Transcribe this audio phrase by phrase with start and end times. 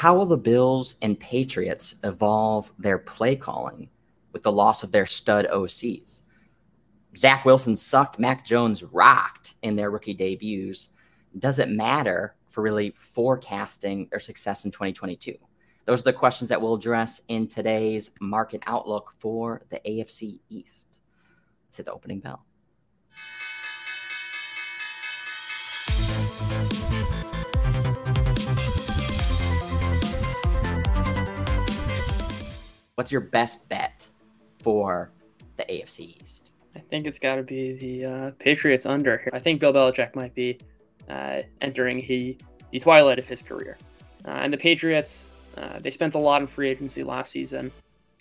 [0.00, 3.90] how will the Bills and Patriots evolve their play calling
[4.32, 6.22] with the loss of their stud OCs?
[7.14, 10.88] Zach Wilson sucked, Mac Jones rocked in their rookie debuts.
[11.38, 15.36] Does it matter for really forecasting their success in 2022?
[15.84, 21.00] Those are the questions that we'll address in today's market outlook for the AFC East.
[21.66, 22.46] Let's hit the opening bell.
[33.00, 34.06] What's your best bet
[34.58, 35.10] for
[35.56, 36.52] the AFC East?
[36.76, 39.30] I think it's got to be the uh, Patriots under here.
[39.32, 40.58] I think Bill Belichick might be
[41.08, 42.36] uh, entering he,
[42.72, 43.78] the twilight of his career.
[44.26, 47.72] Uh, and the Patriots, uh, they spent a lot in free agency last season.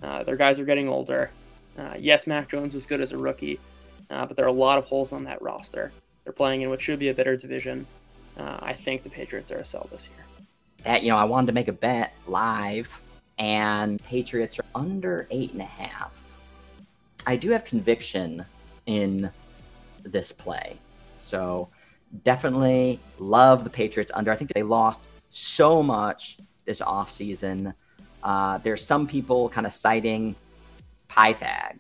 [0.02, 1.30] Uh, their guys are getting older.
[1.78, 3.60] Uh, yes, Mac Jones was good as a rookie,
[4.08, 5.92] but there are a lot of holes on that roster.
[6.24, 7.86] They're playing in what should be a better division.
[8.38, 10.26] I think the Patriots are a sell this year.
[10.86, 13.02] That you know, I wanted to make a bet live
[13.40, 16.14] and Patriots are under eight and a half.
[17.26, 18.46] I do have conviction
[18.86, 19.32] in
[20.04, 20.78] this play.
[21.16, 21.70] So
[22.24, 24.32] definitely love the Patriots under.
[24.32, 27.74] I think they lost so much this offseason.
[28.24, 30.36] Uh, there's some people kind of citing
[31.10, 31.80] Pythag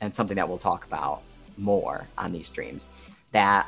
[0.00, 1.22] and something that we'll talk about
[1.56, 2.86] more on these streams
[3.32, 3.66] that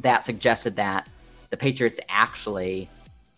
[0.00, 1.08] that suggested that
[1.48, 2.88] the Patriots actually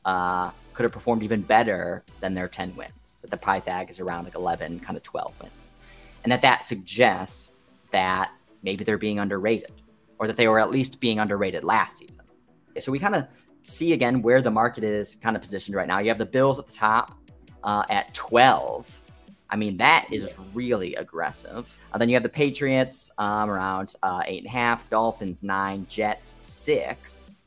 [0.05, 3.19] uh, could have performed even better than their 10 wins.
[3.23, 5.75] That the Pythag is around like 11, kind of 12 wins.
[6.23, 7.53] And that that suggests
[7.91, 8.31] that
[8.63, 9.73] maybe they're being underrated
[10.19, 12.23] or that they were at least being underrated last season.
[12.79, 13.27] So we kind of
[13.63, 15.99] see again where the market is kind of positioned right now.
[15.99, 17.19] You have the Bills at the top
[17.65, 19.03] uh, at 12.
[19.51, 21.79] I mean, that is really aggressive.
[21.93, 25.87] Uh, then you have the Patriots um, around uh, eight and a half, Dolphins nine,
[25.89, 27.38] Jets six.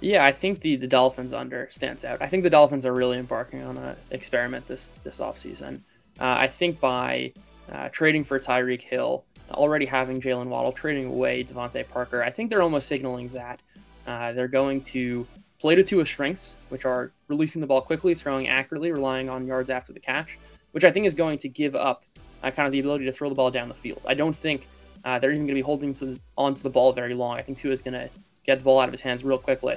[0.00, 2.20] Yeah, I think the, the Dolphins under stands out.
[2.20, 5.80] I think the Dolphins are really embarking on an experiment this this offseason.
[6.20, 7.32] Uh, I think by
[7.70, 12.50] uh, trading for Tyreek Hill, already having Jaylen Waddle, trading away DeVante Parker, I think
[12.50, 13.60] they're almost signaling that
[14.06, 15.26] uh, they're going to
[15.58, 19.46] play to two of strengths, which are releasing the ball quickly, throwing accurately, relying on
[19.46, 20.38] yards after the catch,
[20.72, 22.04] which I think is going to give up
[22.42, 24.04] uh, kind of the ability to throw the ball down the field.
[24.06, 24.68] I don't think
[25.04, 27.36] uh, they're even going to be holding to onto the ball very long.
[27.36, 28.10] I think Tua is going to
[28.46, 29.76] get the ball out of his hands real quickly.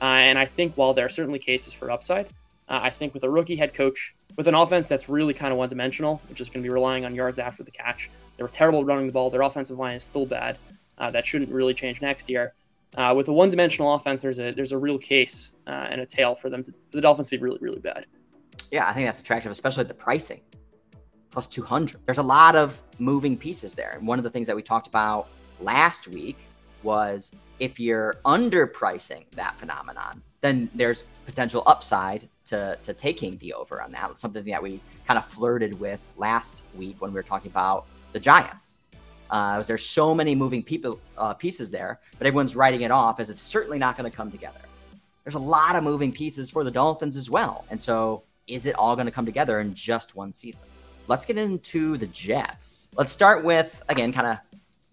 [0.00, 2.26] Uh, and I think while there are certainly cases for upside,
[2.68, 5.58] uh, I think with a rookie head coach, with an offense that's really kind of
[5.58, 8.48] one dimensional, which is going to be relying on yards after the catch, they were
[8.48, 9.28] terrible running the ball.
[9.30, 10.56] Their offensive line is still bad.
[10.96, 12.54] Uh, that shouldn't really change next year.
[12.96, 16.34] Uh, with a one-dimensional offense, there's a there's a real case uh, and a tail
[16.34, 18.06] for them to, for the Dolphins to be really really bad.
[18.70, 20.40] Yeah, I think that's attractive, especially the pricing
[21.30, 22.00] plus 200.
[22.06, 23.92] There's a lot of moving pieces there.
[23.96, 25.28] And one of the things that we talked about
[25.60, 26.36] last week
[26.82, 33.82] was if you're underpricing that phenomenon, then there's potential upside to, to taking the over
[33.82, 34.18] on that.
[34.18, 38.20] Something that we kind of flirted with last week when we were talking about the
[38.20, 38.82] Giants.
[39.30, 43.30] Uh, there's so many moving people uh, pieces there, but everyone's writing it off as
[43.30, 44.60] it's certainly not going to come together.
[45.24, 48.74] There's a lot of moving pieces for the Dolphins as well, and so is it
[48.74, 50.66] all going to come together in just one season?
[51.06, 52.88] Let's get into the Jets.
[52.96, 54.38] Let's start with again, kind of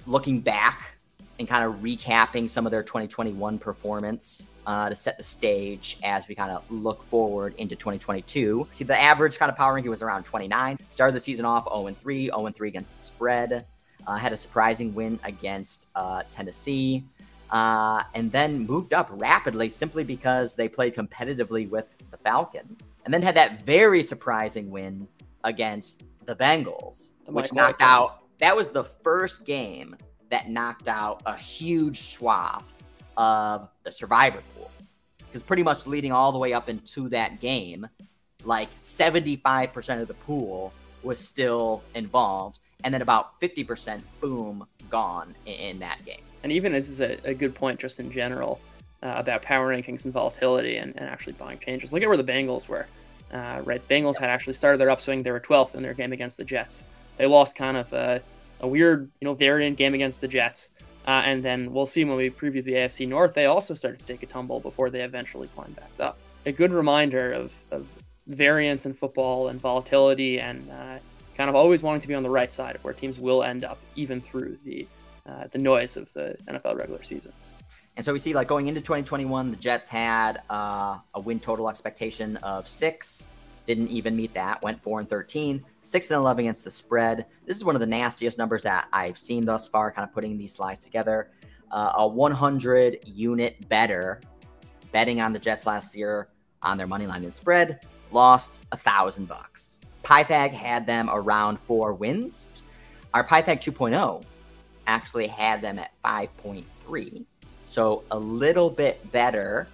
[0.06, 0.97] looking back
[1.40, 6.28] and kind of recapping some of their 2021 performance uh, to set the stage as
[6.28, 8.68] we kind of look forward into 2022.
[8.72, 10.78] See, the average kind of power ranking was around 29.
[10.90, 13.66] Started the season off 0 3, 0 3 against the spread.
[14.06, 17.04] Uh, had a surprising win against uh, Tennessee.
[17.50, 23.00] Uh, and then moved up rapidly simply because they played competitively with the Falcons.
[23.06, 25.08] And then had that very surprising win
[25.46, 28.24] against the Bengals, which knocked out.
[28.40, 29.96] That was the first game
[30.30, 32.74] that knocked out a huge swath
[33.16, 34.94] of the survivor pools.
[35.20, 37.88] Because pretty much leading all the way up into that game,
[38.44, 40.72] like 75% of the pool
[41.04, 42.60] was still involved.
[42.84, 46.22] And then about 50%, boom, gone in, in that game.
[46.44, 48.62] And even this is a, a good point just in general
[49.04, 51.92] uh, about power rankings and volatility and, and actually buying changes.
[51.92, 52.88] Look at where the Bengals were.
[53.32, 55.24] Uh, right, the Bengals had actually started their upswing.
[55.24, 56.86] They were 12th in their game against the Jets.
[57.18, 58.20] They lost kind of uh,
[58.62, 60.72] a weird, you know, variant game against the Jets.
[61.06, 64.06] Uh, and then we'll see when we preview the AFC North, they also started to
[64.06, 66.18] take a tumble before they eventually climbed back up.
[66.46, 67.88] A good reminder of, of
[68.28, 71.00] variance in football and volatility and uh,
[71.36, 73.64] kind of always wanting to be on the right side of where teams will end
[73.64, 74.86] up, even through the
[75.28, 77.34] uh, the noise of the NFL regular season.
[77.98, 81.68] And so we see, like going into 2021, the Jets had uh, a win total
[81.70, 83.26] expectation of six
[83.68, 84.64] didn't even meet that.
[84.64, 87.28] Went four and thirteen, six and eleven against the spread.
[87.46, 89.92] This is one of the nastiest numbers that I've seen thus far.
[89.92, 91.30] Kind of putting these slides together.
[91.70, 94.22] Uh, a 100 unit better
[94.94, 96.30] betting on the Jets last year
[96.62, 99.82] on their money line and spread, lost a thousand bucks.
[100.02, 102.48] Pythag had them around four wins.
[103.14, 104.24] Our Pythag 2.0
[104.88, 107.26] actually had them at 5.3,
[107.66, 109.68] so a little bit better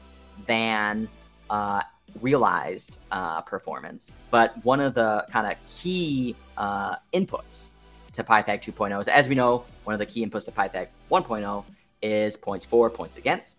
[0.48, 1.08] than
[1.52, 1.84] uh,
[2.22, 4.12] realized uh, performance.
[4.32, 7.70] But one of the kind of key uh, inputs
[8.14, 11.66] to Pythag 2.0 is, as we know, one of the key inputs to Pythag 1.0
[12.02, 13.58] is points for, points against.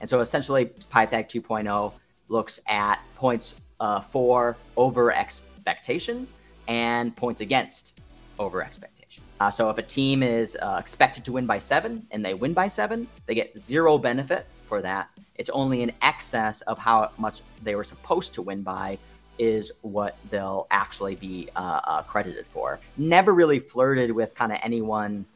[0.00, 1.92] And so essentially, Pythag 2.0
[2.28, 6.26] looks at points uh, for over expectation
[6.68, 8.00] and points against
[8.38, 9.22] over expectation.
[9.40, 12.52] Uh, so if a team is uh, expected to win by seven and they win
[12.52, 15.10] by seven, they get zero benefit for that.
[15.34, 18.96] It's only in excess of how much they were supposed to win by
[19.38, 22.80] is what they'll actually be uh, uh, credited for.
[22.96, 25.26] Never really flirted with kind of anyone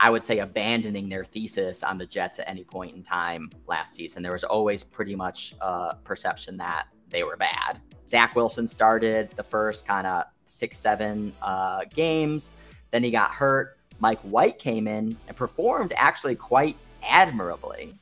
[0.00, 3.94] I would say abandoning their thesis on the Jets at any point in time last
[3.94, 4.20] season.
[4.20, 7.80] There was always pretty much a perception that they were bad.
[8.08, 12.50] Zach Wilson started the first kind of six, seven uh, games.
[12.90, 13.78] Then he got hurt.
[14.00, 17.94] Mike White came in and performed actually quite admirably.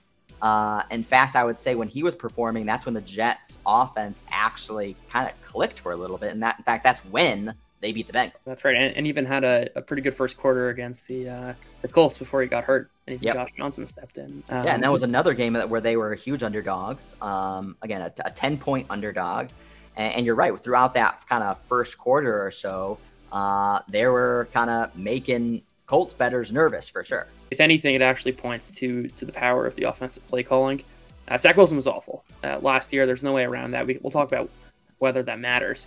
[0.44, 4.26] Uh, in fact, I would say when he was performing, that's when the Jets' offense
[4.30, 6.32] actually kind of clicked for a little bit.
[6.32, 8.32] And that, in fact, that's when they beat the Bengals.
[8.44, 11.54] That's right, and, and even had a, a, pretty good first quarter against the uh,
[11.80, 13.34] the Colts before he got hurt, and yep.
[13.34, 14.42] Josh Johnson stepped in.
[14.50, 17.16] Um, yeah, and that was another game where they were huge underdogs.
[17.22, 19.48] Um, again, a, a ten point underdog,
[19.96, 20.58] and, and, you're right.
[20.62, 22.98] Throughout that kind of first quarter or so,
[23.32, 27.26] uh, they were kind of making Colts betters nervous for sure.
[27.50, 30.82] If anything, it actually points to to the power of the offensive play calling.
[31.28, 33.06] Uh, Zach Wilson was awful uh, last year.
[33.06, 33.86] There's no way around that.
[33.86, 34.50] We, we'll talk about
[34.98, 35.86] whether that matters.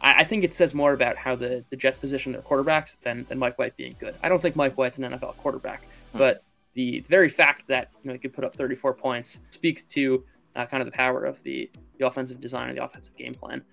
[0.00, 3.24] I, I, think it says more about how the, the Jets position their quarterbacks than,
[3.28, 4.14] than Mike White being good.
[4.22, 5.82] I don't think Mike White's an NFL quarterback,
[6.12, 6.18] hmm.
[6.18, 6.42] but
[6.74, 10.24] the, the very fact that you know he could put up 34 points speaks to
[10.56, 13.64] uh, kind of the power of the the offensive design and the offensive game plan.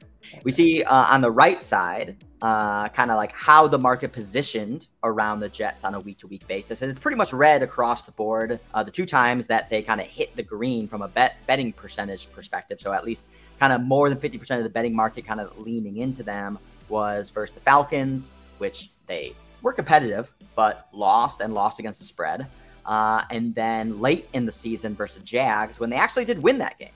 [0.46, 4.88] We see uh, on the right side, uh, kind of like how the market positioned
[5.04, 6.82] around the Jets on a week to week basis.
[6.82, 8.62] And it's pretty much red across the board.
[8.74, 11.74] Uh, the two times that they kind of hit the green from a bet betting
[11.74, 12.80] percentage perspective.
[12.80, 13.28] So at least
[13.60, 16.58] kind of more than 50% of the betting market kind of leaning into them
[16.88, 22.48] was first the Falcons, which they were competitive, but lost and lost against the spread.
[22.86, 26.78] Uh, and then late in the season versus Jags when they actually did win that
[26.78, 26.90] game.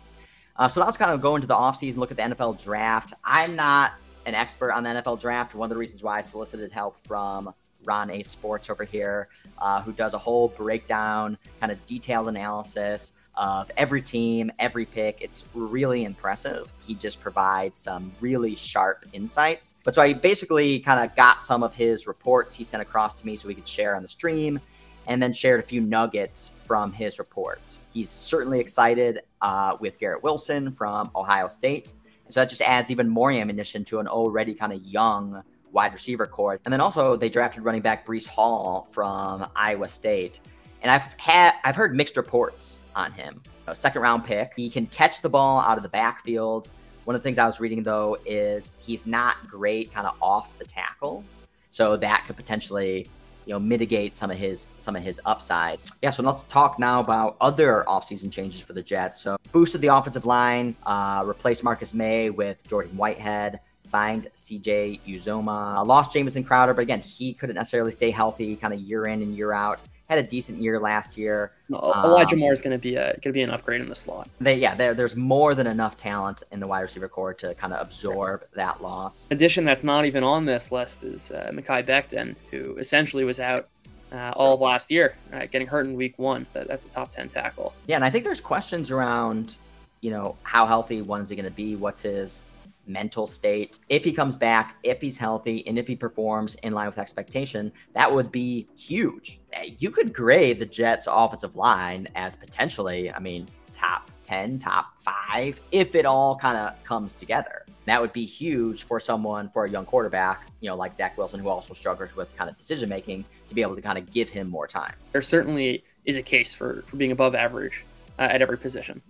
[0.58, 3.14] Uh, so now let's kind of go into the offseason, look at the NFL draft.
[3.24, 3.94] I'm not
[4.26, 5.56] an expert on the NFL draft.
[5.56, 7.54] One of the reasons why I solicited help from
[7.86, 9.30] Ron A Sports over here,
[9.60, 15.22] uh, who does a whole breakdown, kind of detailed analysis of every team, every pick.
[15.22, 16.72] It's really impressive.
[16.86, 19.76] He just provides some really sharp insights.
[19.84, 23.26] But so I basically kind of got some of his reports he sent across to
[23.26, 24.60] me so we could share on the stream
[25.08, 27.80] and then shared a few nuggets from his reports.
[27.94, 31.94] He's certainly excited uh, with Garrett Wilson from Ohio State.
[32.30, 36.26] So that just adds even more ammunition to an already kind of young wide receiver
[36.26, 36.60] core.
[36.66, 40.42] And then also they drafted running back Breece Hall from Iowa State.
[40.82, 43.42] And I've had I've heard mixed reports on him.
[43.68, 44.54] A second round pick.
[44.56, 46.70] He can catch the ball out of the backfield.
[47.06, 50.58] One of the things I was reading though is he's not great kind of off
[50.60, 51.24] the tackle.
[51.72, 53.10] So that could potentially
[53.48, 55.80] you know mitigate some of his some of his upside.
[56.02, 59.22] Yeah, so let's talk now about other offseason changes for the Jets.
[59.22, 65.78] So boosted the offensive line, uh, replaced Marcus Maye with Jordan Whitehead, signed CJ Uzomah.
[65.78, 69.22] uh, lost Jamison Crowder, but again he couldn't necessarily stay healthy, kind of year in
[69.22, 71.52] and year out had a decent year last year.
[71.70, 73.96] Elijah um, Moore is going to be a going to be an upgrade in the
[73.96, 74.30] slot.
[74.40, 77.82] They, yeah, there's more than enough talent in the wide receiver core to kind of
[77.82, 79.28] absorb that loss.
[79.32, 83.68] Addition that's not even on this list is uh, Mekhi Becton, who essentially was out
[84.12, 86.46] uh, all of last year, right, getting hurt in week one.
[86.54, 87.74] That, that's a top ten tackle.
[87.88, 89.58] Yeah, and I think there's questions around,
[90.00, 91.76] you know, how healthy one is he going to be?
[91.76, 92.44] What's his
[92.88, 93.80] mental state.
[93.90, 97.72] If he comes back, if he's healthy, and if he performs in line with expectation,
[97.94, 99.40] that would be huge.
[99.80, 105.62] You could grade the Jets' offensive line as potentially, I mean, top 10, top five,
[105.72, 107.66] if it all kind of comes together.
[107.86, 111.40] That would be huge for someone, for a young quarterback, you know, like Zach Wilson,
[111.40, 114.28] who also struggles with kind of decision making, to be able to kind of give
[114.30, 114.94] him more time.
[115.14, 117.86] There certainly is a case for, for being above average
[118.20, 119.02] uh, at every position.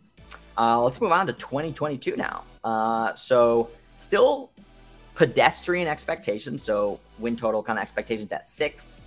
[0.57, 2.43] Uh, let's move on to 2022 now.
[2.67, 4.49] Uh, so still
[5.15, 6.61] pedestrian expectations.
[6.61, 9.03] So win total kind of expectations at six.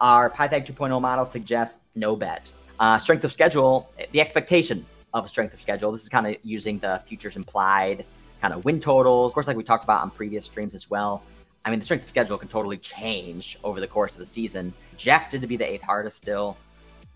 [0.00, 2.50] Our Pythag 2.0 model suggests no bet.
[2.80, 5.92] Uh, strength of schedule, the expectation of a strength of schedule.
[5.92, 8.06] This is kind of using the futures implied
[8.40, 9.30] kind of win totals.
[9.30, 11.22] Of course, like we talked about on previous streams as well.
[11.66, 14.72] I mean, the strength of schedule can totally change over the course of the season.
[14.88, 16.56] Projected to be the eighth hardest still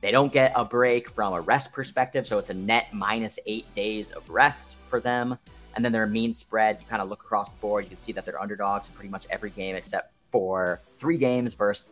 [0.03, 3.65] They don't get a break from a rest perspective, so it's a net minus eight
[3.75, 5.39] days of rest for them.
[5.77, 8.13] And then their mean spread, you kind of look across the board, you can see
[8.13, 11.87] that they're underdogs in pretty much every game except for three games versus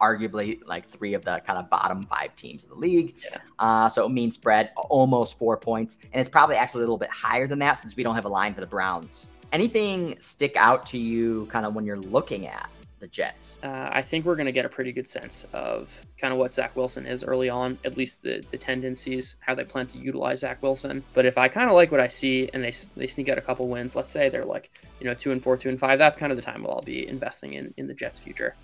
[0.00, 3.14] arguably like three of the kind of bottom five teams in the league.
[3.22, 3.38] Yeah.
[3.58, 7.46] Uh, so mean spread almost four points, and it's probably actually a little bit higher
[7.46, 9.26] than that since we don't have a line for the Browns.
[9.52, 12.68] Anything stick out to you kind of when you're looking at
[13.02, 13.58] the Jets?
[13.62, 16.52] Uh, I think we're going to get a pretty good sense of kind of what
[16.52, 20.40] Zach Wilson is early on, at least the, the tendencies, how they plan to utilize
[20.40, 21.04] Zach Wilson.
[21.12, 23.42] But if I kind of like what I see and they, they sneak out a
[23.42, 26.16] couple wins, let's say they're like, you know, two and four, two and five, that's
[26.16, 28.54] kind of the time we'll all be investing in, in the Jets' future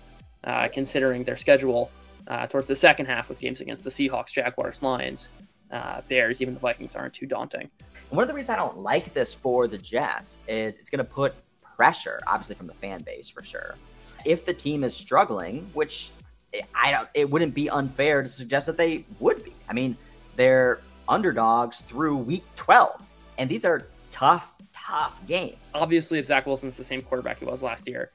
[0.45, 1.91] uh, considering their schedule
[2.27, 5.29] uh, towards the second half with games against the Seahawks, Jaguars, Lions,
[5.71, 6.41] uh, Bears.
[6.41, 7.69] Even the Vikings aren't too daunting.
[8.09, 11.11] One of the reasons I don't like this for the Jets is it's going to
[11.11, 13.75] put pressure, obviously from the fan base for sure.
[14.25, 16.11] If the team is struggling, which
[16.73, 19.53] I don't, it wouldn't be unfair to suggest that they would be.
[19.67, 19.97] I mean,
[20.35, 23.01] they're underdogs through week 12,
[23.37, 25.69] and these are tough, tough games.
[25.73, 28.11] Obviously, if Zach Wilson's the same quarterback he was last year,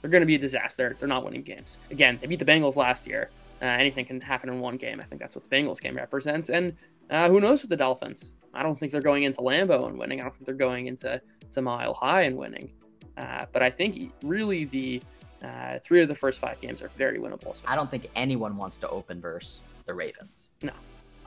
[0.00, 0.96] they're going to be a disaster.
[0.98, 1.78] They're not winning games.
[1.90, 3.30] Again, they beat the Bengals last year.
[3.60, 5.00] Uh, anything can happen in one game.
[5.00, 6.50] I think that's what the Bengals game represents.
[6.50, 6.74] And
[7.10, 8.34] uh, who knows with the Dolphins?
[8.54, 10.20] I don't think they're going into Lambeau and winning.
[10.20, 11.20] I don't think they're going into
[11.52, 12.70] to Mile High and winning.
[13.16, 15.02] Uh, but I think really the
[15.42, 17.56] uh, three of the first five games are very winnable.
[17.56, 17.64] So.
[17.66, 20.48] I don't think anyone wants to open verse the Ravens.
[20.62, 20.72] No,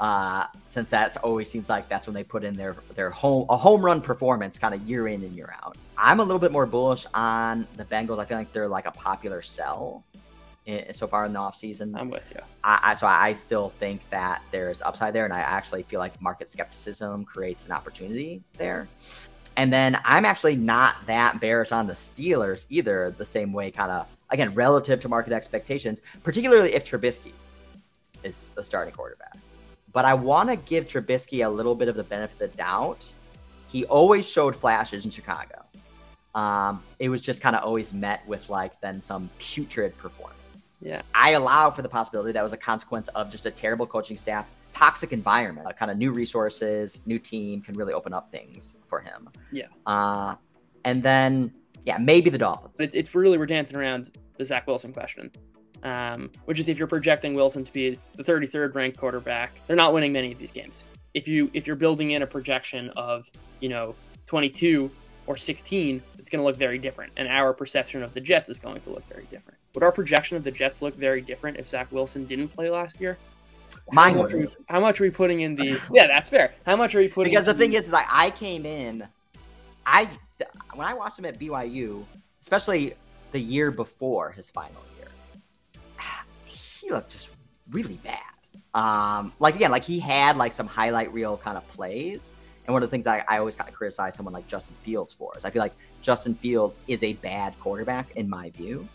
[0.01, 3.55] uh, since that always seems like that's when they put in their their home a
[3.55, 5.77] home run performance kind of year in and year out.
[5.95, 8.17] I'm a little bit more bullish on the Bengals.
[8.19, 10.03] I feel like they're like a popular sell
[10.65, 11.93] in, so far in the offseason.
[11.95, 12.41] I'm with you.
[12.63, 16.19] I, I, so I still think that there's upside there, and I actually feel like
[16.19, 18.87] market skepticism creates an opportunity there.
[19.61, 23.91] And then I'm actually not that bearish on the Steelers either, the same way, kind
[23.91, 27.31] of again relative to market expectations, particularly if Trubisky
[28.23, 29.37] is a starting quarterback.
[29.93, 33.13] But I want to give Trubisky a little bit of the benefit of the doubt.
[33.67, 35.63] He always showed flashes in Chicago.
[36.33, 40.71] Um, it was just kind of always met with like then some putrid performance.
[40.81, 41.03] Yeah.
[41.13, 44.47] I allow for the possibility that was a consequence of just a terrible coaching staff,
[44.71, 48.99] toxic environment, a kind of new resources, new team can really open up things for
[48.99, 49.29] him.
[49.51, 49.67] Yeah.
[49.85, 50.35] Uh,
[50.85, 51.53] and then,
[51.85, 52.79] yeah, maybe the Dolphins.
[52.79, 55.31] It's, it's really, we're dancing around the Zach Wilson question
[55.83, 59.93] um, which is if you're projecting Wilson to be the 33rd ranked quarterback, they're not
[59.93, 60.83] winning many of these games.
[61.13, 63.95] If you if you're building in a projection of you know
[64.27, 64.89] 22
[65.27, 68.59] or 16, it's going to look very different, and our perception of the Jets is
[68.59, 69.57] going to look very different.
[69.73, 72.99] Would our projection of the Jets look very different if Zach Wilson didn't play last
[73.01, 73.17] year?
[73.91, 75.79] Mine how much, we, how much are we putting in the?
[75.91, 76.53] yeah, that's fair.
[76.65, 77.31] How much are we putting?
[77.31, 79.07] Because the thing is, is like I came in,
[79.85, 80.07] I
[80.73, 82.03] when I watched him at BYU,
[82.39, 82.93] especially
[83.31, 85.07] the year before his final year,
[86.45, 87.31] he looked just
[87.69, 88.19] really bad.
[88.73, 92.33] Um, like again, like he had like some highlight reel kind of plays.
[92.65, 95.13] And one of the things I, I always kind of criticize someone like Justin Fields
[95.13, 98.87] for is I feel like Justin Fields is a bad quarterback in my view.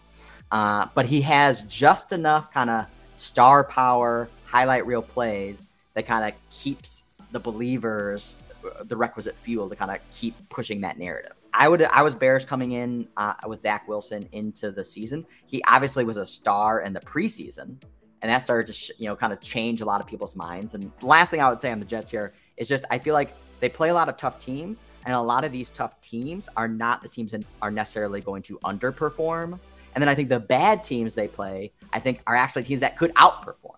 [0.52, 2.86] Uh, but he has just enough kind of
[3.16, 8.38] star power, highlight reel plays that kind of keeps the believers
[8.84, 11.32] the requisite fuel to kind of keep pushing that narrative.
[11.52, 15.24] I would I was bearish coming in uh, with Zach Wilson into the season.
[15.46, 17.82] He obviously was a star in the preseason,
[18.22, 20.74] and that started to sh- you know kind of change a lot of people's minds.
[20.74, 23.34] And last thing I would say on the Jets here is just I feel like
[23.60, 26.68] they play a lot of tough teams, and a lot of these tough teams are
[26.68, 29.58] not the teams that are necessarily going to underperform.
[29.96, 32.96] And then I think the bad teams they play, I think, are actually teams that
[32.96, 33.76] could outperform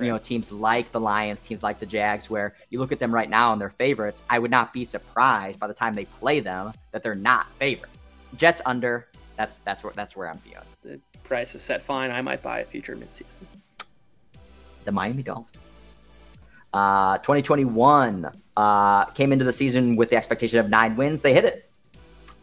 [0.00, 3.14] you know teams like the Lions, teams like the Jags, where you look at them
[3.14, 4.22] right now and they're favorites.
[4.30, 8.16] I would not be surprised by the time they play them that they're not favorites.
[8.36, 9.08] Jets under.
[9.36, 10.64] That's that's where that's where I'm feeling.
[10.82, 12.10] The price is set fine.
[12.10, 13.26] I might buy a future midseason.
[14.84, 15.84] The Miami Dolphins.
[16.72, 21.22] Uh, 2021 uh, came into the season with the expectation of nine wins.
[21.22, 21.70] They hit it.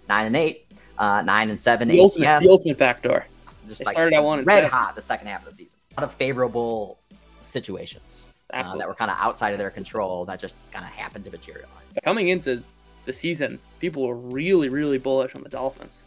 [0.10, 0.65] Nine and eight.
[0.98, 1.88] Uh, nine and seven.
[1.88, 3.26] The ultimate, the ultimate backdoor.
[3.68, 4.70] Just they like started at one and red seven.
[4.70, 5.80] hot the second half of the season.
[5.98, 7.00] A lot of favorable
[7.42, 11.26] situations uh, that were kind of outside of their control that just kind of happened
[11.26, 11.98] to materialize.
[12.04, 12.62] Coming into
[13.06, 16.06] the season, people were really, really bullish on the Dolphins,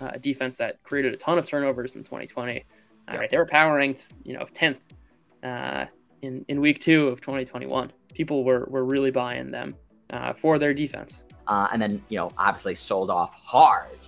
[0.00, 2.64] uh, a defense that created a ton of turnovers in 2020.
[3.08, 4.78] All right, they were power ranked, you know, 10th
[5.42, 5.84] uh,
[6.22, 7.92] in in week two of 2021.
[8.14, 9.76] People were were really buying them
[10.10, 11.24] uh, for their defense.
[11.46, 13.98] Uh, and then, you know, obviously sold off hard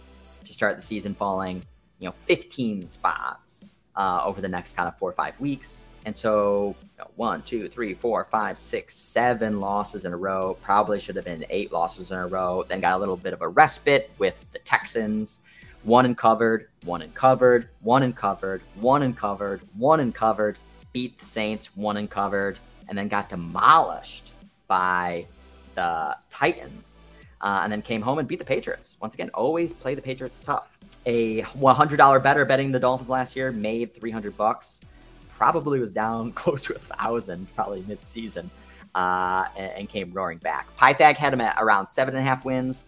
[0.46, 1.62] to start the season, falling,
[1.98, 5.84] you know, 15 spots uh, over the next kind of four or five weeks.
[6.04, 10.56] And so you know, one, two, three, four, five, six, seven losses in a row.
[10.62, 12.64] Probably should have been eight losses in a row.
[12.68, 15.40] Then got a little bit of a respite with the Texans.
[15.82, 20.58] One and covered, one and covered, one and covered, one and covered, one and covered.
[20.92, 24.34] beat the Saints, won and covered, and then got demolished
[24.68, 25.26] by
[25.74, 27.02] the Titans.
[27.46, 28.96] Uh, and then came home and beat the Patriots.
[29.00, 30.76] Once again, always play the Patriots tough.
[31.06, 34.80] A $100 better betting the Dolphins last year made 300 bucks.
[35.28, 38.50] Probably was down close to a thousand, probably mid-season,
[38.96, 40.76] uh, and, and, came roaring back.
[40.76, 42.84] Pythag had him at around seven and a half wins.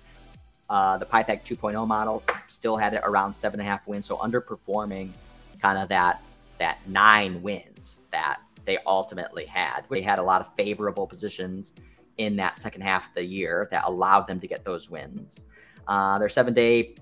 [0.69, 4.17] Uh, the Pythag 2.0 model still had it around seven and a half wins, so
[4.17, 5.11] underperforming
[5.63, 6.21] kind of that
[6.59, 9.83] that nine wins that they ultimately had.
[9.89, 11.75] They had a lot of favorable positions
[12.19, 15.47] in that second half of the year that allowed them to get those wins.
[15.87, 16.95] Uh, their seven day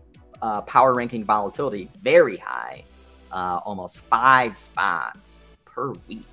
[0.43, 2.85] uh, power ranking volatility very high,
[3.33, 6.27] uh, almost five spots per week.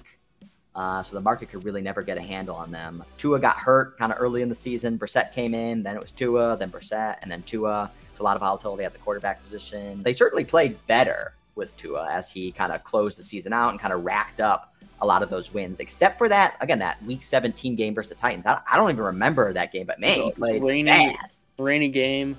[0.76, 3.04] Uh, so the market could really never get a handle on them.
[3.18, 4.98] Tua got hurt kind of early in the season.
[4.98, 7.92] Brissett came in, then it was Tua, then Brissett, and then Tua.
[8.14, 10.02] So a lot of volatility at the quarterback position.
[10.02, 13.80] They certainly played better with Tua as he kind of closed the season out and
[13.80, 14.73] kind of racked up
[15.04, 18.16] a lot of those wins, except for that again that Week 17 game versus the
[18.16, 18.46] Titans.
[18.46, 21.16] I, I don't even remember that game, but man, he played rainy, bad.
[21.60, 22.38] rainy game.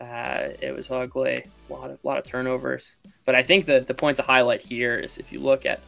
[0.00, 1.44] Uh, it was ugly.
[1.68, 2.96] A lot of lot of turnovers.
[3.24, 5.80] But I think the the point to highlight here is if you look at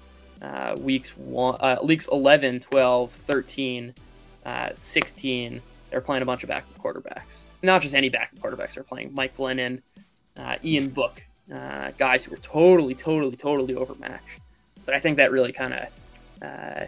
[0.43, 3.95] uh, weeks one, uh, weeks 11, 12, 13,
[4.45, 7.41] uh, 16, they're playing a bunch of backup quarterbacks.
[7.63, 8.75] Not just any backup quarterbacks.
[8.75, 9.83] They're playing Mike Glennon,
[10.37, 14.41] uh, Ian Book, uh, guys who were totally, totally, totally overmatched.
[14.85, 15.89] But I think that really kind of
[16.43, 16.87] uh,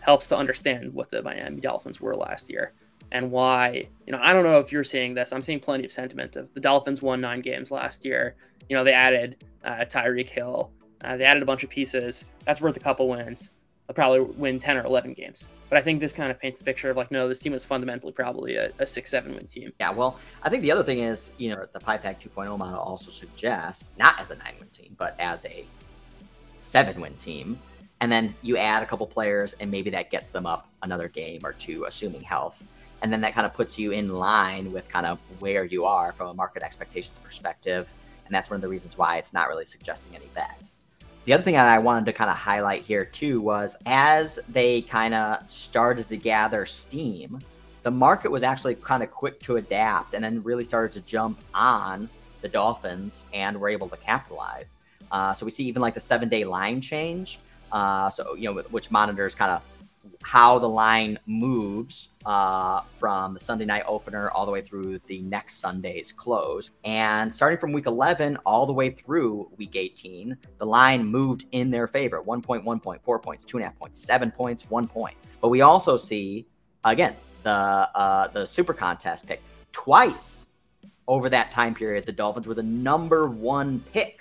[0.00, 2.72] helps to understand what the Miami Dolphins were last year
[3.12, 3.86] and why.
[4.06, 5.32] You know, I don't know if you're seeing this.
[5.32, 8.34] I'm seeing plenty of sentiment of the Dolphins won nine games last year.
[8.68, 10.70] You know, they added uh, Tyreek Hill.
[11.04, 12.24] Uh, they added a bunch of pieces.
[12.44, 13.52] That's worth a couple wins.
[13.86, 15.48] They'll probably win 10 or 11 games.
[15.68, 17.64] But I think this kind of paints the picture of like, no, this team is
[17.64, 19.72] fundamentally probably a, a six, seven win team.
[19.80, 23.10] Yeah, well, I think the other thing is, you know, the Pythag 2.0 model also
[23.10, 25.64] suggests not as a nine win team, but as a
[26.58, 27.58] seven win team.
[28.02, 31.42] And then you add a couple players, and maybe that gets them up another game
[31.44, 32.66] or two, assuming health.
[33.00, 36.12] And then that kind of puts you in line with kind of where you are
[36.12, 37.92] from a market expectations perspective.
[38.26, 40.68] And that's one of the reasons why it's not really suggesting any bet.
[41.26, 44.82] The other thing that I wanted to kind of highlight here too was as they
[44.82, 47.38] kind of started to gather steam,
[47.84, 51.38] the market was actually kind of quick to adapt and then really started to jump
[51.54, 52.08] on
[52.40, 54.78] the Dolphins and were able to capitalize.
[55.12, 57.38] Uh, so we see even like the seven day line change.
[57.72, 59.62] Uh, so, you know, which monitors kind of
[60.22, 65.20] how the line moves uh, from the Sunday night opener all the way through the
[65.22, 66.70] next Sunday's close.
[66.84, 71.70] And starting from week 11 all the way through week 18, the line moved in
[71.70, 75.16] their favor 1.1 point, 4 points, 2.5 points, 7 points, 1 point.
[75.40, 76.46] But we also see,
[76.84, 80.48] again, the, uh, the super contest pick twice
[81.08, 82.06] over that time period.
[82.06, 84.20] The Dolphins were the number one pick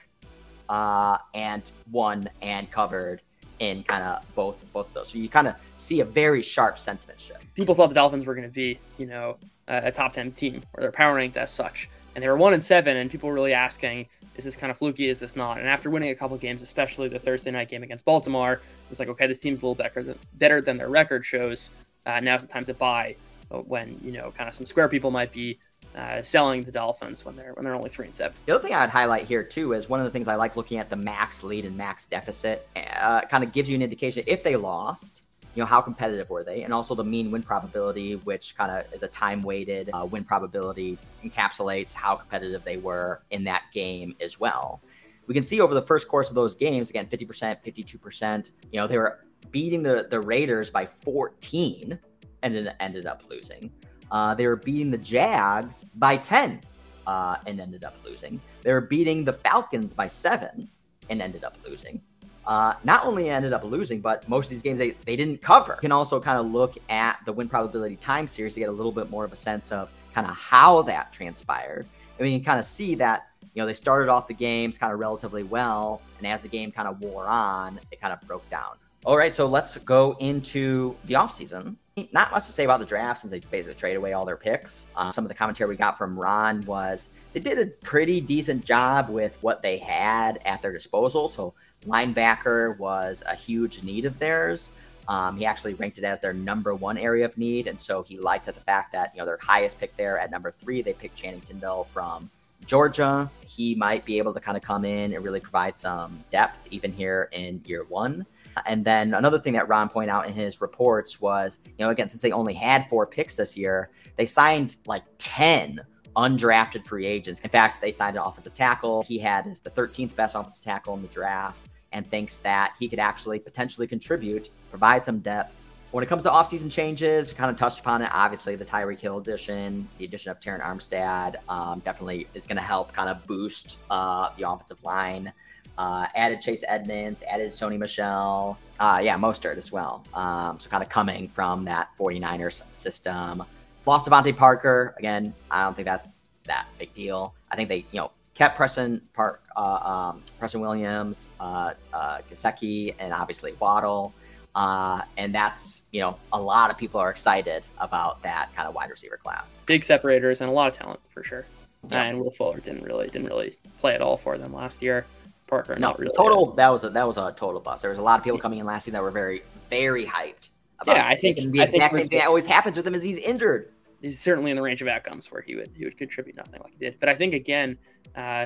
[0.68, 1.62] uh, and
[1.92, 3.22] won and covered
[3.62, 5.10] in kind of both both of those.
[5.10, 7.46] So you kind of see a very sharp sentiment shift.
[7.54, 10.82] People thought the Dolphins were going to be, you know, a, top ten team or
[10.82, 13.54] they're power ranked as such, and they were one and seven, and people were really
[13.54, 15.08] asking, is this kind of fluky?
[15.08, 15.60] Is this not?
[15.60, 19.00] And after winning a couple games, especially the Thursday night game against Baltimore, it was
[19.00, 21.70] like, okay, this team's a little better than, better than their record shows.
[22.08, 23.16] Uh, now's the time to buy
[23.52, 25.60] uh, when you know kind of some square people might be
[25.96, 28.36] uh, selling the Dolphins when they're when they're only three and seven.
[28.46, 30.78] The other thing I'd highlight here too is one of the things I like looking
[30.78, 32.68] at the max lead and max deficit.
[32.76, 35.24] Uh, kind of gives you an indication if they lost,
[35.56, 38.94] you know how competitive were they, and also the mean win probability, which kind of
[38.94, 44.16] is a time weighted uh, win probability, encapsulates how competitive they were in that game
[44.22, 44.82] as well.
[45.28, 48.88] We can see over the first course of those games, again, 50%, 52%, you know,
[48.88, 49.20] they were
[49.52, 51.98] beating the, the Raiders by 14
[52.44, 53.72] and then ended up losing.
[54.12, 56.62] Uh, they were beating the Jags by 10
[57.08, 58.40] uh, and ended up losing.
[58.62, 60.68] They were beating the Falcons by seven
[61.10, 62.02] and ended up losing.
[62.46, 65.74] Uh, not only ended up losing, but most of these games they, they didn't cover.
[65.74, 68.72] You can also kind of look at the win probability time series to get a
[68.72, 71.86] little bit more of a sense of kind of how that transpired.
[72.18, 74.92] And we can kind of see that, you know, they started off the games kind
[74.92, 76.02] of relatively well.
[76.18, 78.76] And as the game kind of wore on, it kind of broke down.
[79.04, 81.76] All right, so let's go into the offseason.
[82.14, 84.86] Not much to say about the draft since they basically traded away all their picks.
[84.96, 88.64] Uh, some of the commentary we got from Ron was they did a pretty decent
[88.64, 91.28] job with what they had at their disposal.
[91.28, 91.56] So
[91.88, 94.70] linebacker was a huge need of theirs.
[95.08, 98.20] Um, he actually ranked it as their number one area of need, and so he
[98.20, 101.16] liked the fact that you know their highest pick there at number three, they picked
[101.16, 102.30] Channing Tindall from
[102.66, 103.30] Georgia.
[103.48, 106.92] He might be able to kind of come in and really provide some depth even
[106.92, 108.26] here in year one.
[108.66, 112.10] And then another thing that Ron pointed out in his reports was, you know, again,
[112.10, 115.82] since they only had four picks this year, they signed like 10
[116.16, 117.40] undrafted free agents.
[117.42, 119.04] In fact, they signed an offensive tackle.
[119.04, 121.60] He had as the 13th best offensive tackle in the draft.
[121.94, 125.60] and thinks that he could actually potentially contribute, provide some depth.
[125.92, 128.10] When it comes to offseason changes, kind of touched upon it.
[128.14, 132.64] Obviously, the Tyreek Hill addition, the addition of Terron Armstead, um, definitely is going to
[132.64, 135.34] help kind of boost uh, the offensive line.
[135.82, 140.04] Uh, added Chase Edmonds, added Sony Michel, Uh, yeah, Mostert as well.
[140.14, 143.44] Um, so kind of coming from that 49ers system.
[143.88, 144.94] Lost DeVante Parker.
[145.00, 146.10] Again, I don't think that's
[146.46, 147.34] that big deal.
[147.52, 152.94] I think they, you know, kept Preston Park, uh, um, Preston Williams, uh, uh, Gesicki,
[153.00, 154.14] and obviously Waddle.
[154.54, 158.76] Uh, and that's you know a lot of people are excited about that kind of
[158.76, 159.56] wide receiver class.
[159.66, 161.46] Big separators and a lot of talent for sure.
[161.90, 162.04] Yeah.
[162.04, 165.06] and Will Fuller didn't really didn't really play at all for them last year.
[165.52, 166.14] Parker, no, not really.
[166.16, 167.82] Total that was a that was a total bust.
[167.82, 170.50] There was a lot of people coming in last season that were very very hyped.
[170.80, 173.20] About yeah, I think the exact same thing that always happens with him is he's
[173.20, 173.74] injured.
[174.02, 176.72] He's certainly in the range of outcomes where he would he would contribute nothing like
[176.72, 177.00] he did.
[177.02, 177.78] But I think again,
[178.16, 178.46] uh,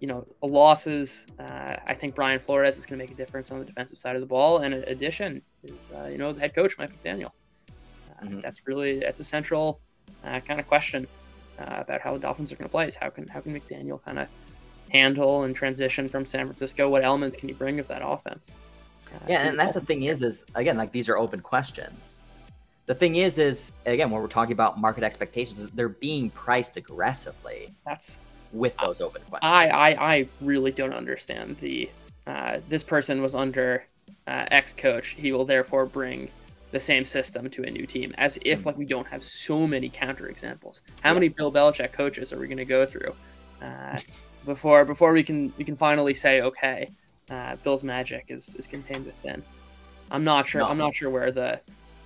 [0.00, 1.26] you know, losses.
[1.38, 4.16] Uh, I think Brian Flores is going to make a difference on the defensive side
[4.16, 4.58] of the ball.
[4.58, 7.30] And in addition is, uh, you know, the head coach Mike McDaniel.
[7.30, 8.40] Uh, mm-hmm.
[8.40, 9.80] That's really that's a central
[10.24, 11.06] uh, kind of question
[11.60, 12.88] uh, about how the Dolphins are going to play.
[12.88, 14.28] Is how can how can McDaniel kind of
[14.90, 16.88] handle and transition from San Francisco?
[16.88, 18.52] What elements can you bring of that offense?
[19.14, 22.22] Uh, yeah, and that's the thing is, is again, like these are open questions.
[22.86, 27.70] The thing is, is again, when we're talking about market expectations, they're being priced aggressively.
[27.86, 28.18] That's
[28.52, 29.50] with those open questions.
[29.50, 31.90] I, I, I really don't understand the.
[32.26, 33.84] Uh, this person was under
[34.26, 35.08] uh, X coach.
[35.08, 36.30] He will therefore bring
[36.70, 38.68] the same system to a new team, as if mm-hmm.
[38.68, 40.80] like we don't have so many counter examples.
[41.02, 41.14] How yeah.
[41.14, 43.14] many Bill Belichick coaches are we going to go through
[43.62, 43.98] uh,
[44.46, 46.88] before before we can we can finally say okay,
[47.30, 49.42] uh, Bill's magic is, is contained within.
[50.10, 50.60] I'm not sure.
[50.60, 50.68] No.
[50.68, 51.60] I'm not sure where the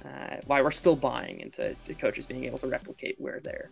[0.04, 3.70] uh, why we're still buying into the coaches being able to replicate where their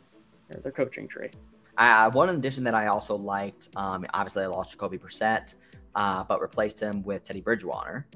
[0.49, 1.31] their coaching tree.
[1.79, 5.55] Uh, one addition that I also liked, um, obviously I lost Jacoby Brissett,
[5.95, 8.07] uh, but replaced him with Teddy Bridgewater,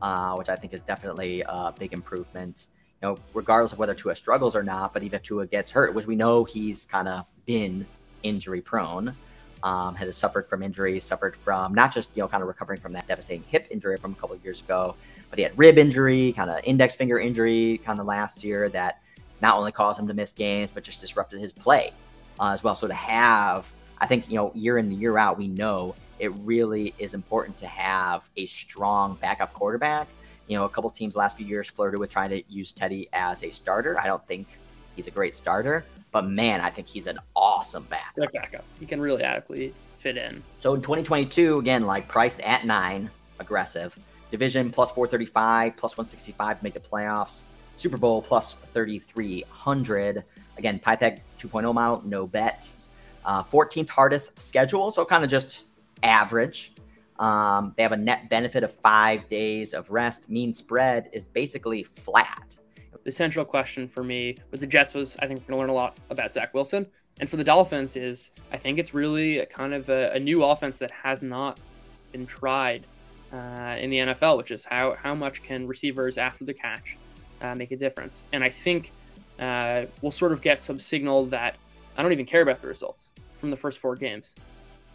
[0.00, 2.68] uh, which I think is definitely a big improvement.
[3.02, 5.94] You know, regardless of whether Tua struggles or not, but even if Tua gets hurt,
[5.94, 7.86] which we know he's kind of been
[8.22, 9.14] injury prone,
[9.62, 12.92] um, has suffered from injuries, suffered from not just you know kind of recovering from
[12.94, 14.94] that devastating hip injury from a couple years ago,
[15.28, 19.00] but he had rib injury, kind of index finger injury, kind of last year that
[19.40, 21.92] not only caused him to miss games, but just disrupted his play
[22.38, 22.74] uh, as well.
[22.74, 26.32] So to have, I think, you know, year in and year out, we know it
[26.44, 30.08] really is important to have a strong backup quarterback.
[30.46, 33.42] You know, a couple teams last few years flirted with trying to use Teddy as
[33.44, 33.98] a starter.
[33.98, 34.58] I don't think
[34.96, 38.14] he's a great starter, but man, I think he's an awesome backup.
[38.14, 38.64] Great backup.
[38.78, 40.42] He can really adequately fit in.
[40.58, 43.98] So in 2022, again, like priced at nine, aggressive.
[44.30, 47.42] Division plus 435, plus 165 to make the playoffs.
[47.76, 50.24] Super Bowl plus 3,300.
[50.56, 52.88] Again, Pythag 2.0 model, no bet.
[53.24, 55.64] Uh, 14th hardest schedule, so kind of just
[56.02, 56.72] average.
[57.18, 60.30] Um, they have a net benefit of five days of rest.
[60.30, 62.56] Mean spread is basically flat.
[63.04, 65.70] The central question for me with the Jets was I think we're going to learn
[65.70, 66.86] a lot about Zach Wilson.
[67.18, 70.42] And for the Dolphins is I think it's really a kind of a, a new
[70.42, 71.58] offense that has not
[72.12, 72.86] been tried
[73.32, 76.96] uh, in the NFL, which is how, how much can receivers after the catch
[77.40, 78.24] uh, make a difference.
[78.32, 78.92] And I think
[79.38, 81.56] uh, we'll sort of get some signal that
[81.96, 84.34] I don't even care about the results from the first four games.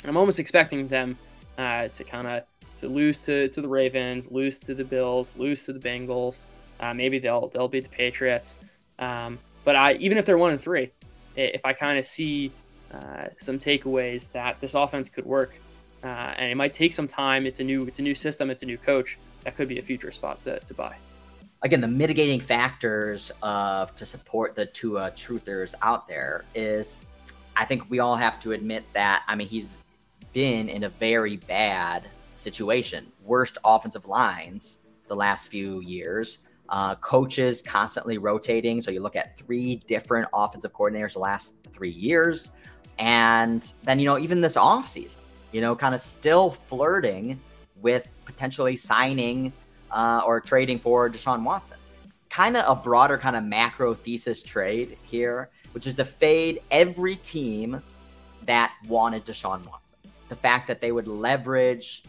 [0.02, 1.18] And I'm almost expecting them
[1.58, 2.44] uh, to kind of
[2.78, 6.44] to lose to, to the Ravens, lose to the Bills, lose to the Bengals.
[6.80, 8.58] Uh, maybe they'll they'll beat the Patriots.
[9.00, 10.92] Um, but I even if they're one and three,
[11.36, 12.52] if I kind of see
[12.94, 15.60] uh, some takeaways that this offense could work,
[16.04, 17.46] uh, and it might take some time.
[17.46, 18.50] It's a new it's a new system.
[18.50, 19.18] It's a new coach.
[19.44, 20.96] That could be a future spot to, to buy
[21.66, 27.00] again, the mitigating factors of to support the Tua truthers out there is,
[27.56, 29.24] I think we all have to admit that.
[29.28, 29.82] I mean, he's
[30.32, 36.40] been in a very bad situation, worst offensive lines the last few years.
[36.68, 38.82] Uh, coaches constantly rotating.
[38.82, 42.52] So you look at three different offensive coordinators the last three years.
[42.98, 45.18] And then, you know, even this offseason,
[45.52, 47.40] you know, kind of still flirting
[47.82, 49.54] with potentially signing
[49.92, 51.78] uh, or trading for Deshaun Watson.
[52.30, 57.16] Kind of a broader kind of macro thesis trade here, which is to fade every
[57.18, 57.82] team
[58.46, 59.98] that wanted Deshaun Watson.
[60.30, 62.04] The fact that they would leverage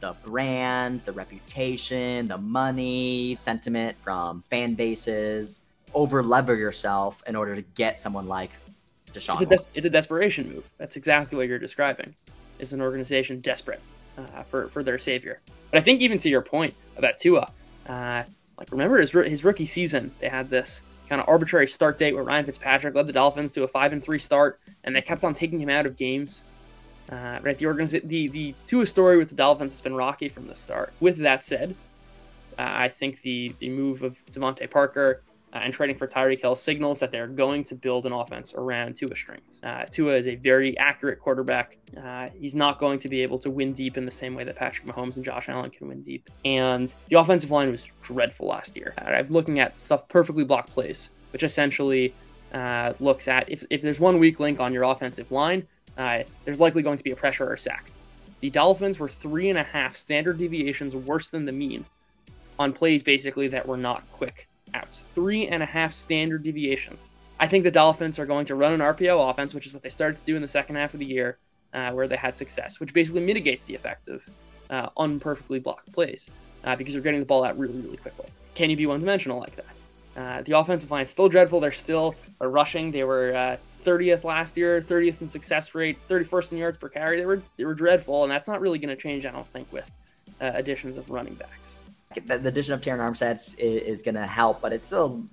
[0.00, 5.60] the brand, the reputation, the money, sentiment from fan bases,
[5.94, 8.50] over lever yourself in order to get someone like
[9.12, 9.40] Deshaun.
[9.40, 10.68] It's a, des- it's a desperation move.
[10.78, 12.14] That's exactly what you're describing.
[12.58, 13.80] Is an organization desperate
[14.16, 15.40] uh, for for their savior.
[15.70, 17.50] But I think even to your point about Tua,
[17.88, 18.24] uh,
[18.58, 22.24] like remember his his rookie season, they had this kind of arbitrary start date where
[22.24, 25.34] Ryan Fitzpatrick led the Dolphins to a five and three start, and they kept on
[25.34, 26.42] taking him out of games
[27.10, 30.46] Uh, right, the organiz- the the Tua story with the Dolphins has been rocky from
[30.46, 30.92] the start.
[31.00, 31.74] With that said,
[32.58, 35.22] uh, I think the the move of DeVante Parker
[35.54, 38.96] uh, and trading for Tyreek Hill signals that they're going to build an offense around
[38.96, 39.60] Tua's strengths.
[39.62, 41.78] Uh, Tua is a very accurate quarterback.
[41.96, 44.56] Uh, he's not going to be able to win deep in the same way that
[44.56, 46.28] Patrick Mahomes and Josh Allen can win deep.
[46.44, 48.92] And the offensive line was dreadful last year.
[48.98, 52.12] Uh, I'm looking at stuff perfectly blocked plays, which essentially
[53.00, 55.66] looks at if, if there's one weak link on your offensive line,
[55.98, 57.90] uh, there's likely going to be a pressure or a sack.
[58.40, 61.84] The Dolphins were three and a half standard deviations worse than the mean
[62.58, 65.06] on plays basically that were not quick outs.
[65.12, 67.10] Three and a half standard deviations.
[67.40, 69.88] I think the Dolphins are going to run an RPO offense, which is what they
[69.88, 71.38] started to do in the second half of the year,
[71.72, 74.28] uh, where they had success, which basically mitigates the effect of
[74.70, 76.30] uh, unperfectly blocked plays
[76.64, 78.26] uh, because you're getting the ball out really, really quickly.
[78.54, 79.64] Can you be one dimensional like that?
[80.16, 81.60] Uh, the offensive line is still dreadful.
[81.60, 82.90] They're still rushing.
[82.90, 87.18] They were 30th uh, last year, 30th in success rate, 31st in yards per carry.
[87.18, 89.72] They were they were dreadful, and that's not really going to change, I don't think,
[89.72, 89.90] with
[90.40, 91.74] uh, additions of running backs.
[92.26, 95.24] The, the addition of Terron Armstead is, is going to help, but it's still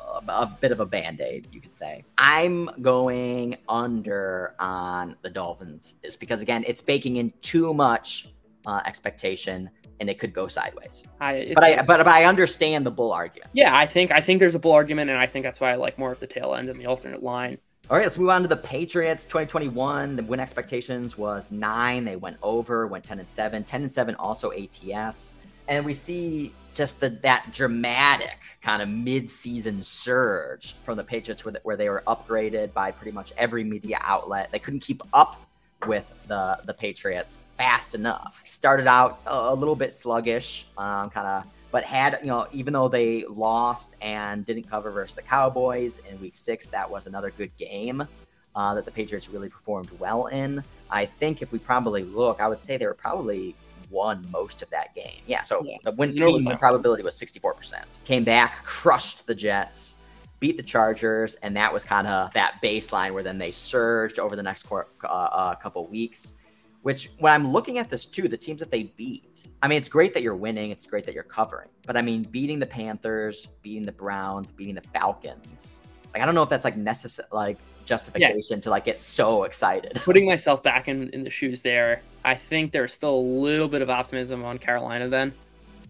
[0.00, 2.04] a, a bit of a band aid, you could say.
[2.18, 8.28] I'm going under on the Dolphins, is because again, it's baking in too much
[8.66, 11.04] uh, expectation and it could go sideways.
[11.20, 13.50] I, but I but, but I understand the bull argument.
[13.52, 15.76] Yeah, I think I think there's a bull argument, and I think that's why I
[15.76, 17.58] like more of the tail end and the alternate line.
[17.90, 19.24] All right, let's move on to the Patriots.
[19.24, 22.04] 2021, the win expectations was nine.
[22.04, 23.64] They went over, went 10 and seven.
[23.64, 25.34] 10 and seven also ATS,
[25.66, 31.54] and we see just the that dramatic kind of mid-season surge from the Patriots, where,
[31.64, 34.50] where they were upgraded by pretty much every media outlet.
[34.52, 35.40] They couldn't keep up
[35.84, 38.42] with the the Patriots fast enough.
[38.44, 42.86] Started out a, little bit sluggish, um, kind of, but had you know even though
[42.86, 47.50] they lost and didn't cover versus the Cowboys in Week Six, that was another good
[47.56, 48.06] game
[48.54, 50.62] uh, that the Patriots really performed well in.
[50.90, 53.56] I think if we probably look, I would say they were probably
[53.90, 55.18] won most of that game.
[55.26, 55.78] Yeah, so yeah.
[55.82, 57.82] the win the probability was 64%.
[58.04, 59.96] Came back, crushed the Jets
[60.42, 64.34] beat the Chargers, and that was kind of that baseline where then they surged over
[64.34, 66.34] the next uh, uh, couple weeks.
[66.82, 69.88] Which, when I'm looking at this too, the teams that they beat, I mean, it's
[69.88, 73.46] great that you're winning, it's great that you're covering, but I mean, beating the Panthers,
[73.62, 77.58] beating the Browns, beating the Falcons, like I don't know if that's like necessary, like
[77.84, 78.62] justification yeah.
[78.62, 79.94] to like get so excited.
[80.04, 83.82] Putting myself back in, in the shoes there, I think there's still a little bit
[83.82, 85.32] of optimism on Carolina then,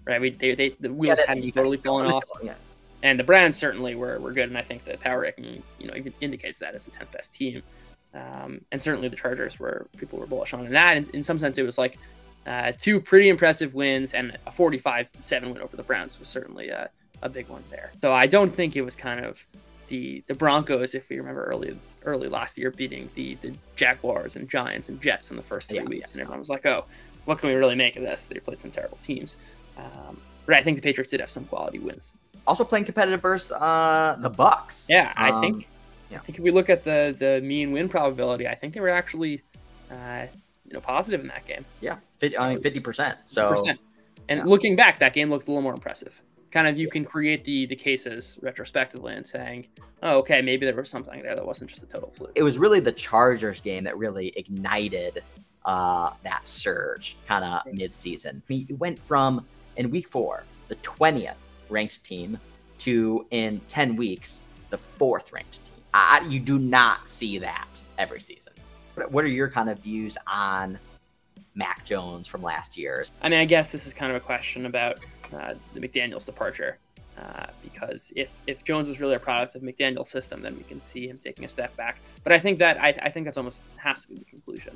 [0.04, 0.20] right?
[0.20, 2.22] We they, they the wheels yeah, hadn't totally fallen off.
[2.24, 2.54] Still, yeah.
[3.02, 5.94] And the Browns certainly were, were good, and I think the power ranking you know
[5.96, 7.62] even indicates that as the tenth best team.
[8.14, 10.66] Um, and certainly the Chargers were people were bullish on.
[10.66, 11.98] And that, in, in some sense, it was like
[12.46, 16.90] uh, two pretty impressive wins, and a 45-7 win over the Browns was certainly a,
[17.22, 17.90] a big one there.
[18.00, 19.44] So I don't think it was kind of
[19.88, 24.48] the the Broncos, if we remember early early last year, beating the the Jaguars and
[24.48, 26.14] Giants and Jets in the first three yeah, weeks, yeah.
[26.14, 26.84] and everyone was like, "Oh,
[27.24, 29.36] what can we really make of this?" They played some terrible teams,
[29.78, 32.14] um, but I think the Patriots did have some quality wins
[32.46, 34.86] also playing competitive versus uh, the Bucks.
[34.88, 35.68] Yeah, I um, think.
[36.12, 36.18] Yeah.
[36.18, 38.90] I think if we look at the the mean win probability, I think they were
[38.90, 39.42] actually,
[39.90, 40.26] uh,
[40.66, 41.64] you know, positive in that game.
[41.80, 43.18] Yeah, 50, I mean fifty percent.
[43.24, 43.78] So, 50%.
[44.28, 44.44] and yeah.
[44.44, 46.20] looking back, that game looked a little more impressive.
[46.50, 46.92] Kind of, you yeah.
[46.92, 49.68] can create the the cases retrospectively and saying,
[50.02, 52.32] oh, okay, maybe there was something there that wasn't just a total fluke.
[52.34, 55.22] It was really the Chargers game that really ignited
[55.64, 58.42] uh, that surge, kind of mid season.
[58.46, 59.46] I mean, it went from
[59.76, 62.38] in week four, the twentieth ranked team
[62.82, 65.71] to in 10 weeks the fourth ranked team.
[65.94, 68.52] I, you do not see that every season.
[69.08, 70.78] What are your kind of views on
[71.54, 73.04] Mac Jones from last year?
[73.22, 74.98] I mean, I guess this is kind of a question about
[75.34, 76.78] uh, the McDaniels' departure.
[77.18, 80.80] Uh, because if if Jones is really a product of McDaniels' system, then we can
[80.80, 81.98] see him taking a step back.
[82.24, 84.74] But I think that I, I think that's almost has to be the conclusion,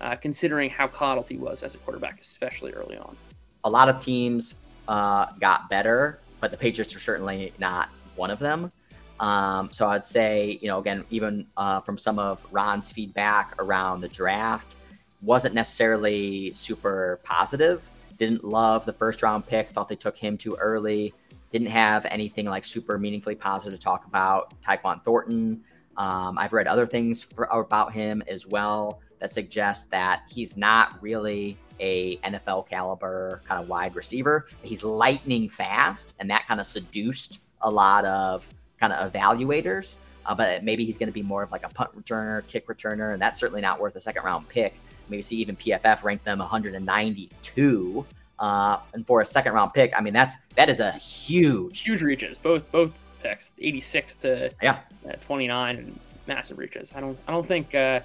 [0.00, 3.16] uh, considering how coddled he was as a quarterback, especially early on.
[3.62, 4.56] A lot of teams
[4.88, 8.72] uh, got better but the Patriots were certainly not one of them.
[9.20, 14.00] Um, so I'd say, you know, again, even uh, from some of Ron's feedback around
[14.00, 14.74] the draft,
[15.22, 17.88] wasn't necessarily super positive.
[18.18, 19.68] Didn't love the first round pick.
[19.70, 21.14] Thought they took him too early.
[21.50, 24.54] Didn't have anything like super meaningfully positive to talk about.
[24.62, 25.62] Tyquan Thornton.
[25.96, 31.02] Um, I've read other things for, about him as well that suggest that he's not
[31.02, 34.46] really a NFL caliber kind of wide receiver.
[34.62, 38.48] He's lightning fast, and that kind of seduced a lot of
[38.78, 39.96] kind of evaluators.
[40.24, 43.12] Uh, but maybe he's going to be more of like a punt returner, kick returner,
[43.12, 44.74] and that's certainly not worth a second round pick.
[45.08, 48.06] Maybe see even PFF ranked them 192.
[48.38, 52.02] Uh, and for a second round pick, I mean that's that is a huge, huge
[52.02, 52.38] reaches.
[52.38, 56.92] Both both picks, 86 to yeah, uh, 29, and massive reaches.
[56.94, 58.00] I don't I don't think uh,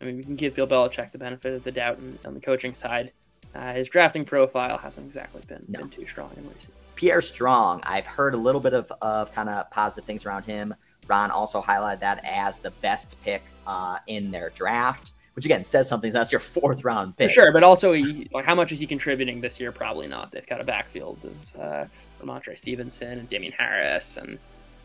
[0.00, 2.40] I mean, we can give Bill Belichick the benefit of the doubt on, on the
[2.40, 3.12] coaching side.
[3.54, 5.80] Uh, his drafting profile hasn't exactly been, no.
[5.80, 6.74] been too strong in recent.
[6.98, 10.74] Pierre Strong, I've heard a little bit of, of kind of positive things around him.
[11.06, 15.88] Ron also highlighted that as the best pick uh, in their draft, which again says
[15.88, 16.10] something.
[16.10, 17.28] That's your fourth round pick.
[17.28, 19.70] For sure, but also, he, like, how much is he contributing this year?
[19.70, 20.32] Probably not.
[20.32, 24.36] They've got a backfield of uh, Stevenson and Damien Harris and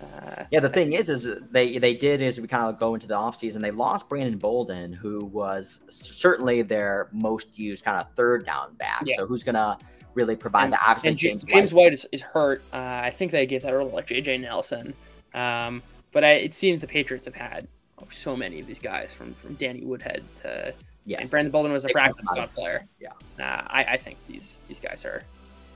[0.04, 3.08] uh, yeah, the thing is, is they they did is we kind of go into
[3.08, 3.62] the offseason.
[3.62, 9.04] They lost Brandon Bolden, who was certainly their most used kind of third down back.
[9.06, 9.16] Yeah.
[9.16, 9.78] So who's gonna
[10.16, 10.84] really provide and, that?
[10.86, 12.62] Obviously, and James, James White, White is, is, hurt.
[12.72, 14.94] Uh, I think they gave that early like JJ Nelson.
[15.34, 17.68] Um, but I, it seems the Patriots have had
[18.12, 20.74] so many of these guys from from Danny Woodhead to
[21.06, 21.22] yes.
[21.22, 22.84] And Brandon Bolden was a they practice squad player.
[23.00, 25.24] Yeah, uh, I, I think these these guys are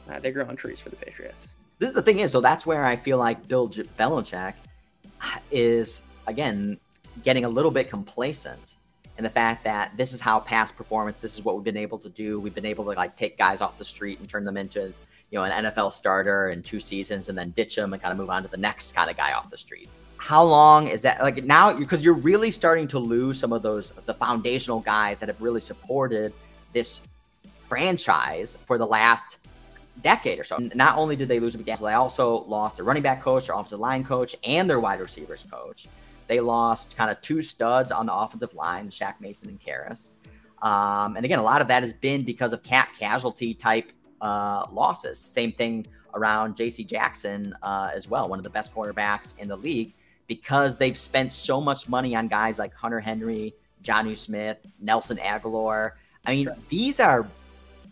[0.09, 1.47] uh, they grow on trees for the Patriots
[1.79, 4.53] this is the thing is, so that's where I feel like Bill Belichick
[5.51, 6.79] is again
[7.23, 8.77] getting a little bit complacent
[9.17, 11.97] in the fact that this is how past performance, this is what we've been able
[11.99, 12.39] to do.
[12.39, 14.93] We've been able to like take guys off the street and turn them into
[15.31, 18.17] you know an NFL starter in two seasons and then ditch them and kind of
[18.17, 20.07] move on to the next kind of guy off the streets.
[20.17, 23.91] How long is that like now because you're really starting to lose some of those
[24.05, 26.33] the foundational guys that have really supported
[26.73, 27.01] this
[27.67, 29.39] franchise for the last
[30.01, 30.57] decade or so.
[30.75, 33.79] Not only did they lose McDaniels, they also lost their running back coach, their offensive
[33.79, 35.87] line coach, and their wide receivers coach.
[36.27, 40.15] They lost kind of two studs on the offensive line, Shaq Mason and Karras.
[40.61, 44.65] Um, and again, a lot of that has been because of cap casualty type uh,
[44.71, 45.19] losses.
[45.19, 46.83] Same thing around J.C.
[46.83, 49.93] Jackson uh, as well, one of the best quarterbacks in the league,
[50.25, 55.91] because they've spent so much money on guys like Hunter Henry, Jonnu Smith, Nelson Agholor.
[56.25, 56.57] I mean, sure.
[56.69, 57.27] these are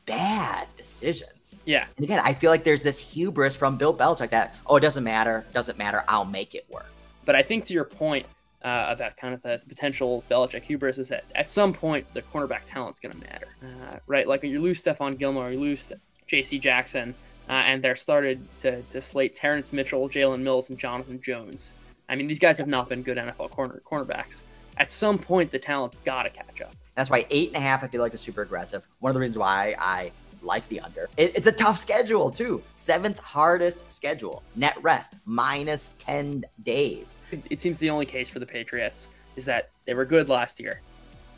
[0.05, 1.61] bad decisions.
[1.65, 1.85] Yeah.
[1.97, 5.03] And again, I feel like there's this hubris from Bill Belichick that, oh, it doesn't
[5.03, 6.87] matter, doesn't matter, I'll make it work.
[7.25, 8.25] But I think to your point
[8.63, 12.61] uh, about kind of the potential Belichick hubris is that at some point the cornerback
[12.65, 14.27] talent's going to matter, uh, right?
[14.27, 15.91] Like you lose Stephon Gilmore, you lose
[16.25, 16.57] J.C.
[16.57, 17.13] Jackson,
[17.47, 21.73] uh, and they're started to, to slate Terrance Mitchell, Jalen Mills, and Jonathan Jones.
[22.09, 24.43] I mean, these guys have not been good NFL corner cornerbacks.
[24.77, 26.75] At some point, the talent's got to catch up.
[26.95, 28.87] That's why eight and a half I feel like is super aggressive.
[28.99, 30.11] One of the reasons why I
[30.45, 31.09] like the under.
[31.17, 32.61] It, it's a tough schedule too.
[32.75, 34.43] Seventh hardest schedule.
[34.55, 37.17] Net rest minus ten days.
[37.31, 40.59] It, it seems the only case for the Patriots is that they were good last
[40.59, 40.81] year.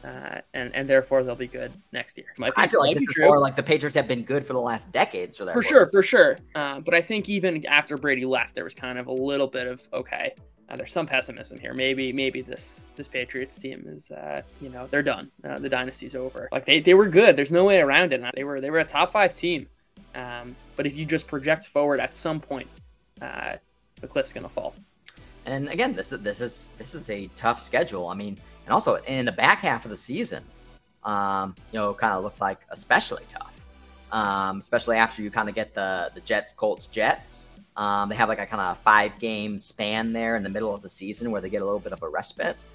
[0.03, 2.27] Uh, and and therefore they'll be good next year.
[2.37, 3.25] Be, I feel like this is true.
[3.25, 5.33] more like the Patriots have been good for the last decade.
[5.33, 6.37] So for sure, for sure.
[6.55, 9.67] Uh, but I think even after Brady left, there was kind of a little bit
[9.67, 10.35] of okay,
[10.69, 11.73] uh, there's some pessimism here.
[11.73, 15.32] Maybe maybe this this Patriots team is uh, you know they're done.
[15.43, 16.49] Uh, the dynasty's over.
[16.51, 17.38] Like they, they were good.
[17.38, 18.21] There's no way around it.
[18.36, 19.67] They were they were a top five team.
[20.13, 22.67] Um, but if you just project forward, at some point,
[23.21, 23.56] uh,
[24.01, 24.75] the cliff's gonna fall.
[25.45, 28.08] And again, this is this is this is a tough schedule.
[28.08, 30.43] I mean, and also in the back half of the season,
[31.03, 33.53] um, you know, kind of looks like especially tough.
[34.12, 37.49] Um, especially after you kind of get the the Jets, Colts, Jets.
[37.77, 40.81] Um, they have like a kind of five game span there in the middle of
[40.81, 42.65] the season where they get a little bit of a respite.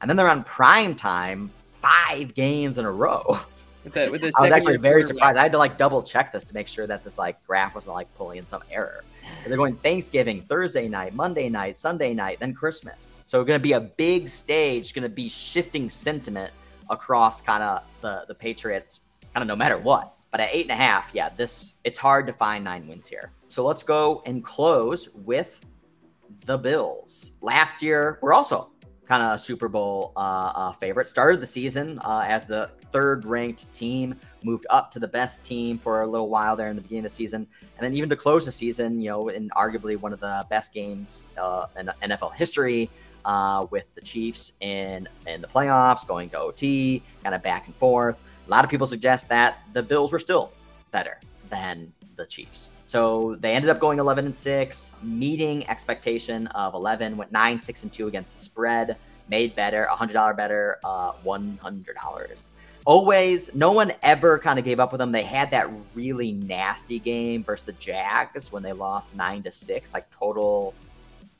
[0.00, 3.40] And then they're on prime time five games in a row.
[3.84, 5.36] With the, with the I was actually very surprised.
[5.36, 7.94] I had to like double check this to make sure that this like graph wasn't
[7.94, 9.02] like pulling in some error.
[9.44, 13.20] they're going Thanksgiving, Thursday night, Monday night, Sunday night, then Christmas.
[13.24, 16.52] So going to be a big stage, going to be shifting sentiment
[16.90, 19.00] across kind of the the Patriots,
[19.34, 20.14] kind of no matter what.
[20.30, 23.32] But at eight and a half, yeah, this it's hard to find nine wins here.
[23.52, 25.60] So let's go and close with
[26.46, 27.32] the Bills.
[27.42, 28.70] Last year, we're also
[29.04, 31.06] kind of a Super Bowl uh, uh, favorite.
[31.06, 35.76] Started the season uh, as the third ranked team, moved up to the best team
[35.76, 37.46] for a little while there in the beginning of the season.
[37.76, 40.72] And then even to close the season, you know, in arguably one of the best
[40.72, 42.88] games uh, in NFL history.
[43.26, 47.76] Uh, with the Chiefs in in the playoffs, going to OT, kind of back and
[47.76, 48.18] forth.
[48.48, 50.52] A lot of people suggest that the Bills were still
[50.90, 52.70] better than the Chiefs.
[52.84, 57.82] So they ended up going 11 and 6, meeting expectation of 11, went 9 6
[57.82, 58.96] and 2 against the spread,
[59.28, 62.46] made better, $100 better, uh, $100.
[62.84, 65.12] Always, no one ever kind of gave up with them.
[65.12, 69.94] They had that really nasty game versus the Jags when they lost 9 to 6,
[69.94, 70.74] like total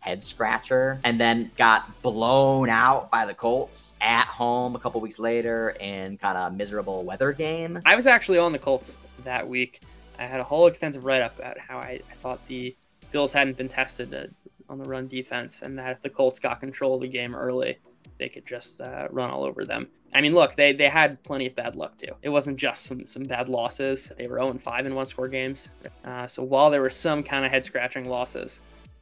[0.01, 5.19] head scratcher, and then got blown out by the Colts at home a couple weeks
[5.19, 7.81] later in kind of miserable weather game.
[7.87, 9.81] I was actually on the Colts that week.
[10.23, 12.77] I had a whole extensive write up about how I, I thought the
[13.11, 14.27] Bills hadn't been tested uh,
[14.69, 17.79] on the run defense, and that if the Colts got control of the game early,
[18.19, 19.89] they could just uh, run all over them.
[20.15, 22.13] I mean, look, they, they had plenty of bad luck too.
[22.23, 24.13] It wasn't just some some bad losses.
[24.17, 25.71] They were 0 5 in one score games.
[26.05, 28.61] Uh, so while there were some kind of head scratching losses,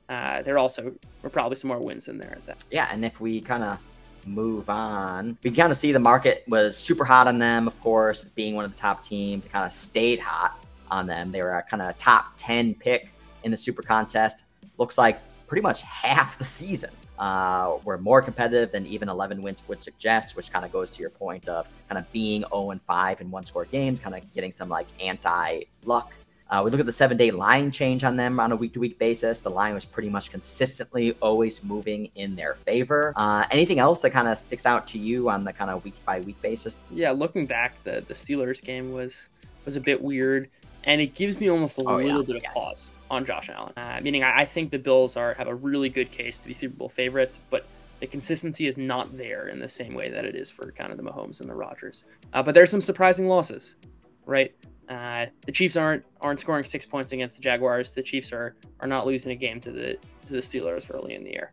[0.08, 0.92] uh, there also
[1.22, 2.38] were probably some more wins in there.
[2.70, 3.78] Yeah, and if we kind of
[4.24, 8.24] move on, we kind of see the market was super hot on them, of course,
[8.24, 9.46] being one of the top teams.
[9.46, 10.59] Kind of stayed hot
[10.90, 11.32] on them.
[11.32, 13.12] They were a kind of top 10 pick
[13.44, 14.44] in the super contest.
[14.78, 16.90] Looks like pretty much half the season.
[17.18, 21.02] Uh, were more competitive than even 11 wins would suggest, which kind of goes to
[21.02, 24.34] your point of kind of being 0 and 5 in one score games, kind of
[24.34, 26.14] getting some like anti luck
[26.50, 28.80] uh, we look at the seven day line change on them on a week to
[28.80, 29.38] week basis.
[29.38, 33.12] The line was pretty much consistently always moving in their favor.
[33.14, 35.94] Uh, anything else that kind of sticks out to you on the kind of week
[36.04, 36.76] by week basis?
[36.90, 39.28] Yeah, looking back, the, the Steelers game was
[39.64, 40.50] was a bit weird,
[40.84, 42.26] and it gives me almost a oh, little yeah.
[42.26, 42.54] bit of yes.
[42.54, 43.72] pause on Josh Allen.
[43.76, 46.54] Uh, meaning, I, I think the Bills are have a really good case to be
[46.54, 47.66] Super Bowl favorites, but
[48.00, 50.96] the consistency is not there in the same way that it is for kind of
[50.96, 52.04] the Mahomes and the Rodgers.
[52.32, 53.76] Uh, but there's some surprising losses,
[54.24, 54.54] right?
[54.88, 57.92] Uh, the Chiefs aren't aren't scoring six points against the Jaguars.
[57.92, 61.22] The Chiefs are are not losing a game to the to the Steelers early in
[61.22, 61.52] the year.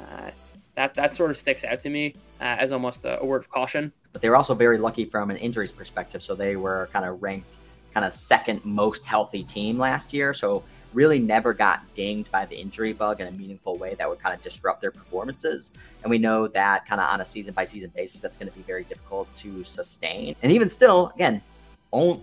[0.00, 0.30] Uh,
[0.74, 3.50] that that sort of sticks out to me uh, as almost a, a, word of
[3.50, 3.92] caution.
[4.12, 6.22] But they were also very lucky from an injuries perspective.
[6.22, 7.58] So they were kind of ranked
[7.92, 10.32] kind of second most healthy team last year.
[10.34, 10.64] So
[10.94, 14.34] really never got dinged by the injury bug in a meaningful way that would kind
[14.34, 15.72] of disrupt their performances.
[16.02, 18.56] And we know that kind of on a season by season basis, that's going to
[18.56, 20.36] be very difficult to sustain.
[20.42, 21.42] And even still, again,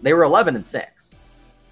[0.01, 1.15] they were 11 and 6,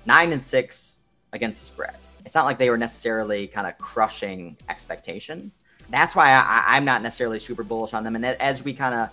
[0.05, 0.95] 9 and 6
[1.33, 1.95] against the spread.
[2.25, 5.51] It's not like they were necessarily kind of crushing expectation.
[5.89, 8.15] That's why I, am not necessarily super bullish on them.
[8.15, 9.09] And as we kind of,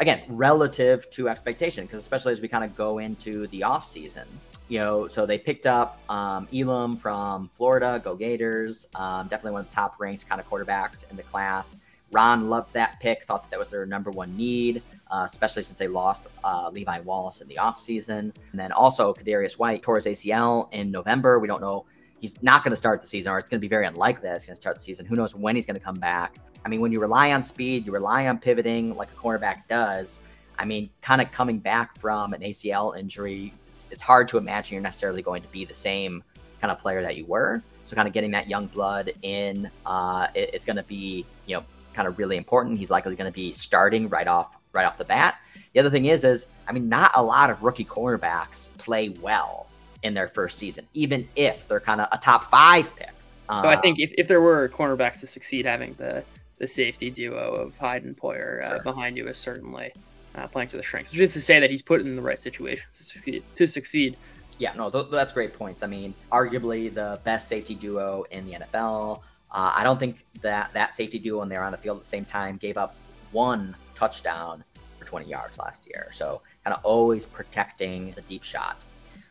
[0.00, 4.26] again, relative to expectation, because especially as we kind of go into the off season,
[4.68, 8.86] you know, so they picked up um, Elam from Florida, go Gators.
[8.94, 11.78] Um, definitely one of the top ranked kind of quarterbacks in the class.
[12.12, 15.78] Ron loved that pick, thought that, that was their number one need, uh, especially since
[15.78, 18.18] they lost uh, Levi Wallace in the offseason.
[18.18, 21.38] And then also Tre'Davious White tore his ACL in November.
[21.38, 21.84] We don't know.
[22.20, 24.34] He's not going to start the season, or it's going to be very unlikely that
[24.34, 25.06] he's going to start the season.
[25.06, 26.36] Who knows when he's going to come back?
[26.64, 30.20] I mean, when you rely on speed, you rely on pivoting like a cornerback does.
[30.58, 34.74] I mean, kind of coming back from an ACL injury, it's, it's hard to imagine
[34.74, 36.22] you're necessarily going to be the same
[36.60, 37.62] kind of player that you were.
[37.84, 41.56] So, kind of getting that young blood in, uh, it, it's going to be, you
[41.56, 41.64] know,
[41.94, 42.78] kind of really important.
[42.78, 45.38] He's likely going to be starting right off right off the bat.
[45.72, 49.66] The other thing is, is I mean, not a lot of rookie cornerbacks play well
[50.02, 53.10] in their first season, even if they're kind of a top five pick.
[53.48, 56.24] Uh, so I think if, if there were cornerbacks to succeed, having the
[56.58, 58.82] the safety duo of Hyde and Poyer uh, sure.
[58.82, 59.92] behind you is certainly
[60.34, 61.10] uh, playing to the strengths.
[61.10, 63.42] Which is to say that he's put in the right situation to succeed.
[63.54, 64.16] To succeed.
[64.58, 65.82] Yeah, no, th- that's great points.
[65.82, 69.22] I mean, arguably the best safety duo in the NFL.
[69.50, 72.02] Uh, I don't think that that safety duo when they were on the field at
[72.02, 72.94] the same time gave up
[73.32, 74.62] one touchdown
[74.98, 76.10] for 20 yards last year.
[76.12, 78.76] So kind of always protecting the deep shot.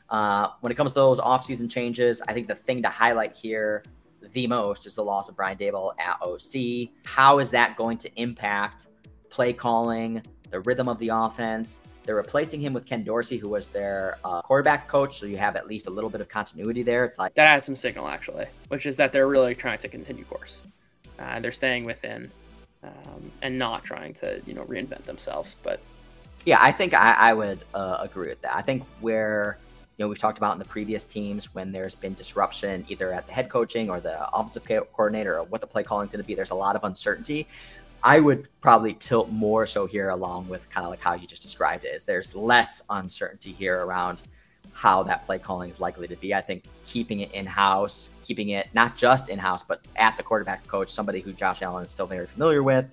[0.09, 3.83] Uh, when it comes to those offseason changes, I think the thing to highlight here
[4.33, 6.89] the most is the loss of Brian Daboll at OC.
[7.05, 8.87] How is that going to impact
[9.29, 13.67] play calling, the rhythm of the offense, they're replacing him with Ken Dorsey, who was
[13.67, 15.19] their uh, quarterback coach.
[15.19, 17.05] So you have at least a little bit of continuity there.
[17.05, 20.23] It's like that has some signal actually, which is that they're really trying to continue
[20.23, 20.61] course.
[21.19, 22.31] Uh, they're staying within
[22.83, 25.55] um, and not trying to you know reinvent themselves.
[25.61, 25.79] But
[26.45, 28.55] yeah, I think I, I would uh, agree with that.
[28.55, 29.59] I think where
[29.99, 33.27] you know we've talked about in the previous teams when there's been disruption either at
[33.27, 36.27] the head coaching or the offensive coordinator or what the play calling is going to
[36.27, 36.35] be.
[36.35, 37.45] There's a lot of uncertainty.
[38.01, 41.41] I would probably tilt more so here along with kind of like how you just
[41.41, 44.21] described it is there's less uncertainty here around
[44.71, 46.33] how that play calling is likely to be.
[46.33, 50.23] I think keeping it in house, keeping it not just in house, but at the
[50.23, 52.89] quarterback coach, somebody who Josh Allen is still very familiar with,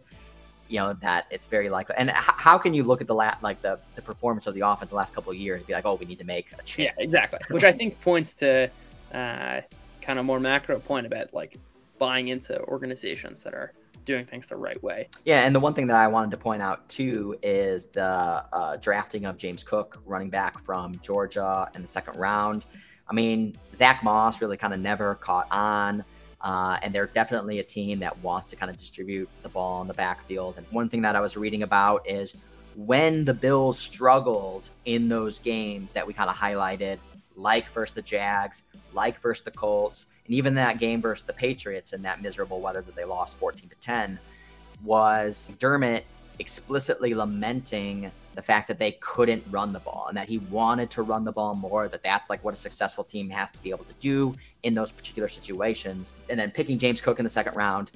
[0.69, 1.97] you know, that it's very likely.
[1.97, 4.61] And h- how can you look at the la- like the, the performance of the
[4.61, 6.63] offense the last couple of years and be like, oh, we need to make a
[6.63, 6.91] change?
[6.97, 7.39] Yeah, exactly.
[7.51, 8.71] Which I think points to
[9.13, 9.61] uh,
[10.01, 11.59] kind of more macro point about like
[11.99, 13.73] buying into organizations that are
[14.05, 15.09] doing things the right way.
[15.25, 18.77] Yeah, and the one thing that I wanted to point out too is the uh,
[18.77, 22.67] drafting of James Cook, running back from Georgia in the second round.
[23.09, 26.05] I mean, Zach Moss really kind of never caught on.
[26.41, 29.89] Uh, and they're definitely a team that wants to kind of distribute the ball in
[29.89, 30.57] the backfield.
[30.57, 32.35] And one thing that I was reading about is
[32.77, 36.99] when the Bills struggled in those games that we kind of highlighted,
[37.35, 41.93] like versus the Jags, like versus the Colts, and even that game versus the Patriots
[41.93, 44.19] in that miserable weather that they lost 14 to 10
[44.85, 46.05] was Dermott
[46.39, 51.03] explicitly lamenting the fact that they couldn't run the ball and that he wanted to
[51.03, 53.85] run the ball more that that's like what a successful team has to be able
[53.85, 57.93] to do in those particular situations and then picking James Cook in the second round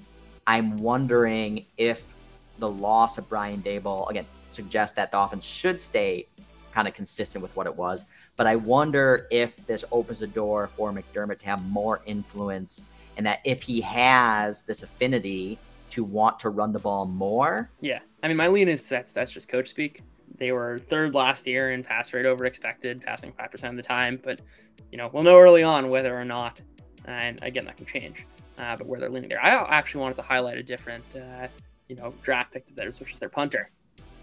[0.47, 2.15] I'm wondering if
[2.59, 6.27] the loss of Brian Daboll again suggests that the offense should stay
[6.73, 8.05] kind of consistent with what it was
[8.41, 12.85] but I wonder if this opens the door for McDermott to have more influence,
[13.19, 15.59] and that if he has this affinity
[15.91, 17.69] to want to run the ball more.
[17.83, 17.99] Yeah.
[18.23, 20.03] I mean, my lean is that's that's just coach speak.
[20.37, 24.19] They were third last year in pass rate over expected, passing 5% of the time.
[24.23, 24.41] But,
[24.91, 26.61] you know, we'll know early on whether or not,
[27.05, 28.27] and again, that can change,
[28.59, 29.45] uh, but where they're leaning there.
[29.45, 31.49] I actually wanted to highlight a different, uh,
[31.89, 33.71] you know, draft pick of theirs, which is their punter.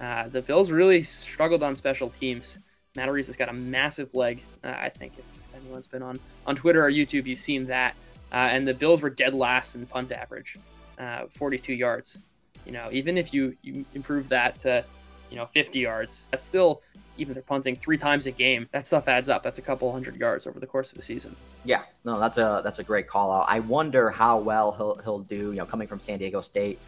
[0.01, 2.57] Uh, the Bills really struggled on special teams.
[2.95, 5.13] Matt Araiza has got a massive leg, uh, I think.
[5.17, 5.25] If
[5.55, 7.95] anyone's been on, on Twitter or YouTube, you've seen that.
[8.31, 10.57] Uh, and the Bills were dead last in punt average,
[10.97, 12.19] uh, 42 yards.
[12.65, 14.83] You know, even if you, you improve that to
[15.29, 16.27] you know, 50 yards.
[16.31, 16.81] That's still,
[17.17, 19.43] even if they're punting three times a game, that stuff adds up.
[19.43, 21.35] That's a couple hundred yards over the course of the season.
[21.63, 23.45] Yeah, no, that's a that's a great call out.
[23.47, 25.51] I wonder how well he'll he'll do.
[25.51, 26.79] You know, coming from San Diego State,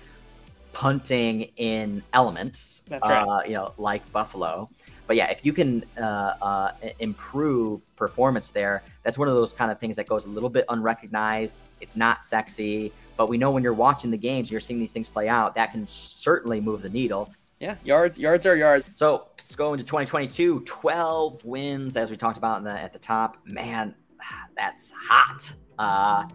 [0.73, 2.83] punting in elements.
[2.87, 3.23] That's right.
[3.23, 4.69] Uh, you know, like Buffalo.
[5.07, 9.71] But yeah, if you can uh, uh, improve performance there, that's one of those kind
[9.71, 11.59] of things that goes a little bit unrecognized.
[11.81, 15.09] It's not sexy, but we know when you're watching the games, you're seeing these things
[15.09, 15.53] play out.
[15.53, 18.85] That can certainly move the needle yeah, yards yards are yards.
[18.95, 20.61] So let's go into 2022.
[20.61, 23.37] 12 wins, as we talked about the, at the top.
[23.45, 23.93] Man,
[24.57, 25.53] that's hot.
[25.77, 26.25] Uh,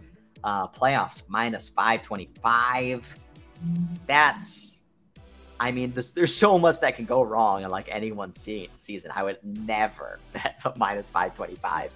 [0.43, 3.19] uh, playoffs minus 525.
[4.05, 4.79] That's,
[5.59, 8.69] I mean, this, there's so much that can go wrong in like any one se-
[8.75, 9.11] season.
[9.15, 11.91] I would never bet minus 525.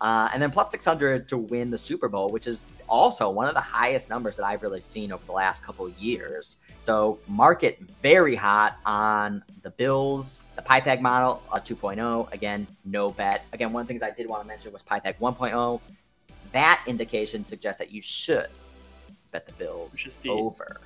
[0.00, 3.54] Uh, and then plus 600 to win the Super Bowl, which is also one of
[3.54, 6.56] the highest numbers that I've really seen over the last couple years.
[6.84, 12.32] So market very hot on the Bills, the Pythag model uh, 2.0.
[12.32, 13.44] Again, no bet.
[13.52, 15.80] Again, one of the things I did want to mention was Pythag 1.0.
[16.52, 18.48] That indication suggests that you should
[19.32, 20.30] bet the Bills the...
[20.30, 20.80] over.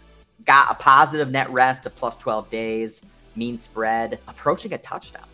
[0.44, 3.02] Got a positive net rest of plus 12 days,
[3.36, 5.26] mean spread approaching a touchdown.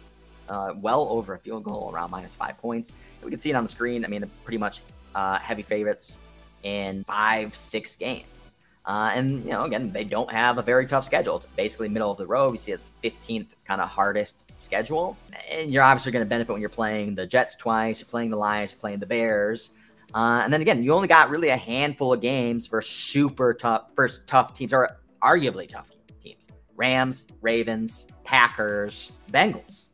[0.48, 2.92] Uh, well over a field goal, around minus five points.
[3.22, 4.02] We can see it on the screen.
[4.04, 4.80] I mean, pretty much
[5.14, 6.18] uh, heavy favorites
[6.62, 8.54] in five, six games.
[8.84, 11.36] Uh, and you know, again, they don't have a very tough schedule.
[11.36, 12.52] It's basically middle of the road.
[12.52, 15.16] We see it's 15th kind of hardest schedule,
[15.50, 18.38] and you're obviously going to benefit when you're playing the Jets twice, you're playing the
[18.38, 19.70] Lions, you're playing the Bears,
[20.14, 23.90] uh, and then again, you only got really a handful of games for super tough,
[23.94, 24.88] first tough teams, or
[25.22, 29.86] arguably tough teams: Rams, Ravens, Packers, Bengals.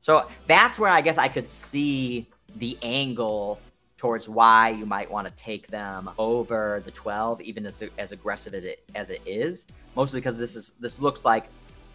[0.00, 3.60] So that's where I guess I could see the angle
[3.98, 8.54] towards why you might want to take them over the 12, even as, as aggressive
[8.54, 9.66] as it, as it is.
[9.96, 11.46] Mostly because this is this looks like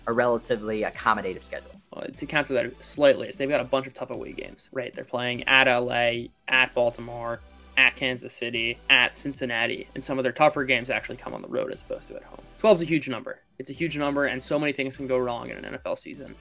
[0.06, 1.72] a relatively accommodative schedule.
[1.92, 4.94] Well, to counter that slightly, is they've got a bunch of tough away games, right?
[4.94, 7.40] They're playing at LA, at Baltimore,
[7.78, 11.48] at Kansas City, at Cincinnati, and some of their tougher games actually come on the
[11.48, 12.40] road as opposed to at home.
[12.60, 13.40] 12 is a huge number.
[13.60, 16.36] It's a huge number, and so many things can go wrong in an NFL season.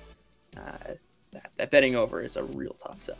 [0.57, 0.95] Uh,
[1.31, 3.17] that, that betting over is a real tough sell.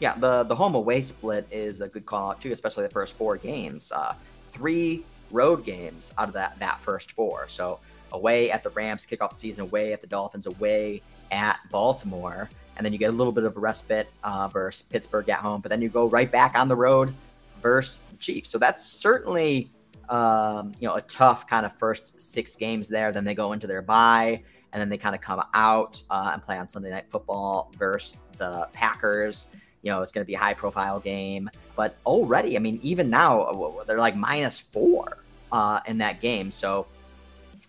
[0.00, 3.14] Yeah, the the home away split is a good call out too, especially the first
[3.16, 3.92] four games.
[3.92, 4.14] Uh,
[4.48, 7.46] three road games out of that that first four.
[7.48, 7.78] So
[8.12, 12.48] away at the Rams, kick off the season away at the Dolphins, away at Baltimore,
[12.76, 15.60] and then you get a little bit of a respite uh, versus Pittsburgh at home,
[15.60, 17.14] but then you go right back on the road
[17.62, 18.48] versus the Chiefs.
[18.48, 19.70] So that's certainly
[20.08, 23.12] um, you know a tough kind of first six games there.
[23.12, 24.42] Then they go into their bye,
[24.72, 28.16] and then they kind of come out uh, and play on Sunday Night Football versus
[28.38, 29.48] the Packers
[29.82, 31.50] you know, it's going to be a high profile game.
[31.76, 35.18] But already, I mean, even now, uh, they're like minus four
[35.52, 36.50] uh, in that game.
[36.50, 36.86] So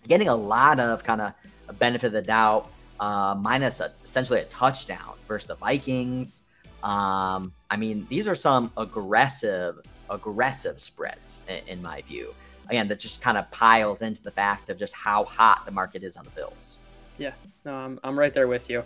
[0.07, 1.33] getting a lot of kind of
[1.79, 6.43] benefit of the doubt, uh, minus a, essentially a touchdown versus the Vikings.
[6.83, 12.33] Um, I mean, these are some aggressive, aggressive spreads in, in my view.
[12.67, 16.03] Again, that just kind of piles into the fact of just how hot the market
[16.03, 16.79] is on the Bills.
[17.17, 17.33] Yeah,
[17.65, 18.83] no, I'm, I'm right there with you.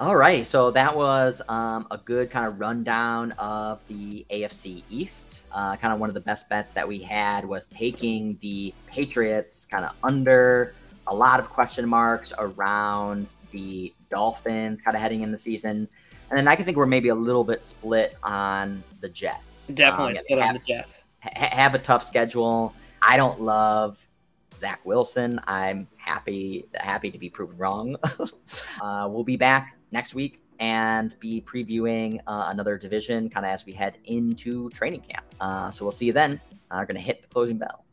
[0.00, 5.44] All right, so that was um, a good kind of rundown of the AFC East.
[5.50, 9.66] Uh, kind of one of the best bets that we had was taking the Patriots
[9.66, 10.72] kind of under
[11.08, 15.88] a lot of question marks around the Dolphins kind of heading in the season.
[16.30, 19.68] And then I can think we're maybe a little bit split on the Jets.
[19.68, 21.04] Definitely um, split have, on the Jets.
[21.24, 22.72] Ha- have a tough schedule.
[23.02, 24.07] I don't love
[24.60, 25.40] Zach Wilson.
[25.46, 27.96] I'm happy happy to be proven wrong.
[28.82, 33.64] uh, we'll be back next week and be previewing uh, another division kind of as
[33.64, 35.24] we head into training camp.
[35.40, 36.40] Uh, so we'll see you then.
[36.70, 37.84] I'm going to hit the closing bell.